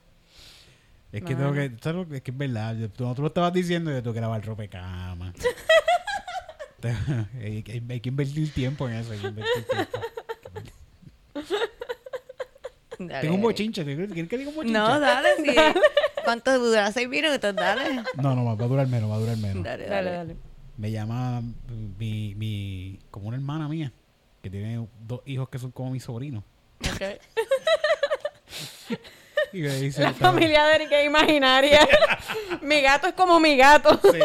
[1.11, 2.75] Es que tengo que, ¿sabes lo que- es que es verdad.
[2.75, 5.33] Yo- Tú, tú lo estabas diciendo y yo tengo que grabar ropa de cama.
[7.39, 9.11] Hay, que- hay que invertir tiempo en eso.
[9.11, 9.99] Hay que invertir tiempo.
[13.07, 13.21] Dale.
[13.21, 13.83] Tengo un bochinche.
[13.83, 14.77] ¿Quieres que diga un bochinche?
[14.77, 15.55] No, dale, sí.
[16.23, 16.91] ¿Cuánto dura?
[16.91, 18.03] Seis minutos, dale.
[18.15, 19.63] No, no, va a durar menos, va a durar menos.
[19.63, 20.17] Dale, Dale, dale.
[20.33, 20.37] dale.
[20.77, 21.41] Me llama
[21.99, 23.91] mi, mi, como una hermana mía,
[24.41, 26.43] que tiene dos hijos que son como mis sobrinos.
[26.79, 27.01] Ok.
[29.53, 31.85] Y me dice, La familia de Erika es imaginaria.
[32.61, 33.99] mi gato es como mi gato.
[34.11, 34.19] Sí.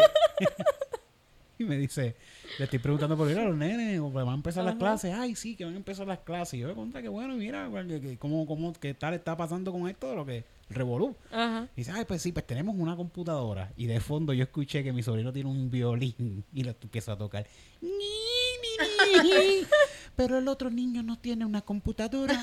[1.59, 2.15] Y me dice,
[2.59, 5.13] le estoy preguntando por ir a los nenes, o van a empezar las clases.
[5.13, 6.55] Ay, sí, que van a empezar las clases.
[6.55, 9.71] Y yo me conté que bueno, mira, que, que- cómo, cómo, qué tal está pasando
[9.71, 11.15] con esto de lo que revolú.
[11.31, 11.67] Ajá.
[11.75, 13.71] Y dice, ay, pues sí, pues tenemos una computadora.
[13.77, 17.17] Y de fondo yo escuché que mi sobrino tiene un violín y lo empieza a
[17.17, 17.47] tocar.
[17.81, 19.67] Ni, ni, ni.
[20.15, 22.41] Pero el otro niño no tiene una computadora.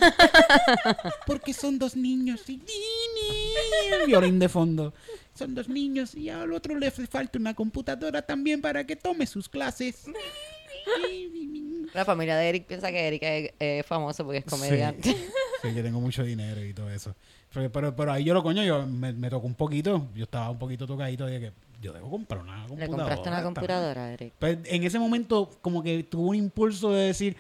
[1.27, 2.49] Porque son dos niños.
[2.49, 3.95] Y ni, ni.
[4.01, 4.95] El violín de fondo.
[5.35, 9.27] Son dos niños y al otro le hace falta una computadora también para que tome
[9.27, 10.05] sus clases.
[11.95, 15.13] La familia de Eric piensa que Eric es, es famoso porque es comediante.
[15.13, 15.27] Sí,
[15.63, 17.15] sí, que tengo mucho dinero y todo eso.
[17.53, 20.09] Pero, pero, pero ahí yo lo coño, yo me, me tocó un poquito.
[20.15, 22.87] Yo estaba un poquito tocadito de que yo debo comprar una computadora.
[22.87, 24.35] Le compraste una computadora, Eric.
[24.39, 27.37] Pues en ese momento como que tuvo un impulso de decir,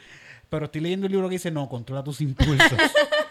[0.48, 2.78] pero estoy leyendo el libro que dice, no, controla tus impulsos.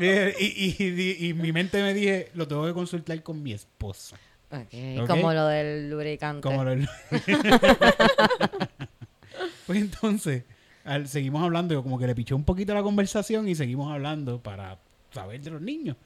[0.00, 4.16] y, y, mi mente me dije, lo tengo que consultar con mi esposa.
[5.06, 6.40] Como lo del lubricante.
[6.42, 6.74] Como lo-
[9.66, 10.44] pues entonces,
[10.84, 14.42] al- seguimos hablando, yo como que le piché un poquito la conversación y seguimos hablando
[14.42, 14.78] para
[15.12, 15.96] saber de los niños.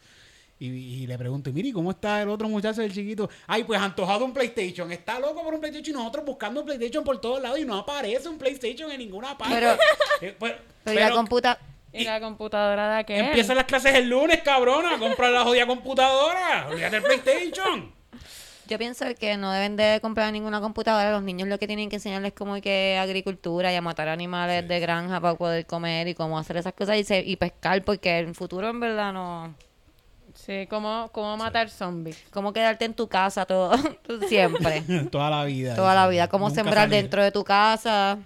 [0.59, 3.29] Y, y le pregunto, mire, ¿y ¿cómo está el otro muchacho, el chiquito?
[3.47, 4.91] Ay, pues antojado un PlayStation.
[4.93, 7.77] Está loco por un PlayStation y nosotros buscando un PlayStation por todos lados y no
[7.79, 9.55] aparece un PlayStation en ninguna parte.
[9.55, 9.77] Pero-
[10.21, 10.53] Eh, pues,
[10.85, 11.59] Pero, la pero computa...
[11.95, 13.25] ¿Y la computadora de aquel?
[13.27, 14.99] empiezan las clases el lunes, cabrona.
[14.99, 16.67] Compra la jodida computadora.
[16.69, 17.93] Olvídate del PlayStation.
[18.67, 21.11] Yo pienso que no deben de comprar ninguna computadora.
[21.13, 24.81] Los niños lo que tienen que enseñarles como que agricultura y a matar animales de
[24.81, 28.29] granja para poder comer y cómo hacer esas cosas y, se- y pescar porque en
[28.29, 29.55] el futuro en verdad no...
[30.35, 32.25] Sí, ¿cómo, cómo matar zombies?
[32.33, 33.73] Cómo quedarte en tu casa todo
[34.29, 34.81] siempre.
[35.13, 35.77] Toda la vida.
[35.77, 36.27] Toda la vida.
[36.29, 37.03] Cómo Nunca sembrar salir.
[37.03, 38.19] dentro de tu casa.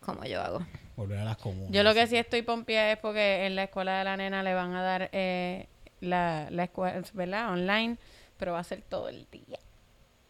[0.00, 0.62] Como yo hago.
[0.98, 1.70] Volver a las comunas.
[1.70, 4.52] Yo lo que sí estoy pompeada es porque en la escuela de la nena le
[4.52, 5.68] van a dar eh,
[6.00, 7.52] la, la escuela, ¿verdad?
[7.52, 7.96] Online,
[8.36, 9.60] pero va a ser todo el día.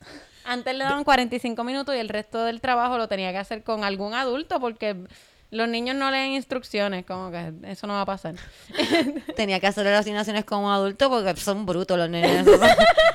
[0.44, 3.82] Antes le daban 45 minutos y el resto del trabajo lo tenía que hacer con
[3.82, 4.94] algún adulto porque
[5.50, 8.34] los niños no leen instrucciones, como que eso no va a pasar.
[9.36, 12.46] Tenía que hacer las asignaciones como adulto porque son brutos los nenes.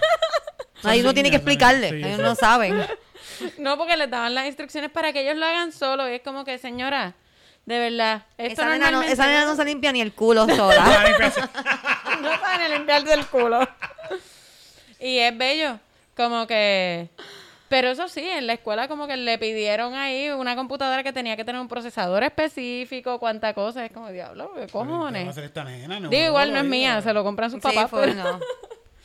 [0.83, 1.89] Ahí uno tiene que explicarle.
[1.91, 2.21] sí, Ellos sí.
[2.23, 2.83] no saben.
[3.59, 6.45] No, porque les daban las instrucciones para que ellos lo hagan solo y es como
[6.45, 7.13] que, señora,
[7.65, 10.45] de verdad, esto Esa nena, no, normalmente esa nena no se limpia ni el culo
[10.47, 10.83] sola.
[12.21, 13.67] no saben ni limpiarse el culo.
[14.99, 15.79] Y es bello,
[16.15, 17.09] como que...
[17.69, 21.35] Pero eso sí, en la escuela como que le pidieron ahí una computadora que tenía
[21.35, 23.83] que tener un procesador específico, cuánta cosa.
[23.83, 25.27] Es como, diablo, ¿qué ¿Qué va a cojones?
[25.29, 25.99] hacer esta nena?
[25.99, 27.89] No, Digo, igual no es mía, se lo compran sus Sí, papás.
[27.89, 28.39] fue, pero, no.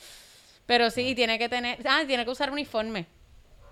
[0.67, 1.79] pero sí, tiene que tener...
[1.89, 3.07] Ah, tiene que usar uniforme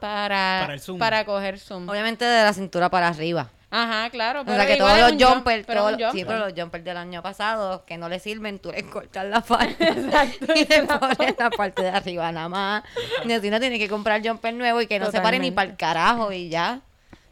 [0.00, 0.98] para, Para el Zoom.
[0.98, 1.88] para coger Zoom.
[1.88, 3.50] Obviamente de la cintura para arriba.
[3.78, 4.40] Ajá, claro.
[4.40, 7.84] O Pero sea que todos los jumpers, todos sí, pero los jumpers del año pasado
[7.84, 11.82] que no le sirven, tú les cortas la parte Exacto, y le pones la parte
[11.82, 12.84] de arriba nada más.
[13.24, 15.68] Y así no tiene que comprar jumper nuevo y que no se pare ni para
[15.70, 16.80] el carajo y ya.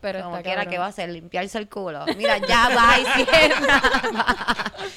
[0.03, 2.05] Pero Como quiera que va a hacer, limpiarse el culo.
[2.19, 3.81] Mira, ya va y cierra.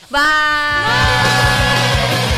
[0.10, 2.28] Bye.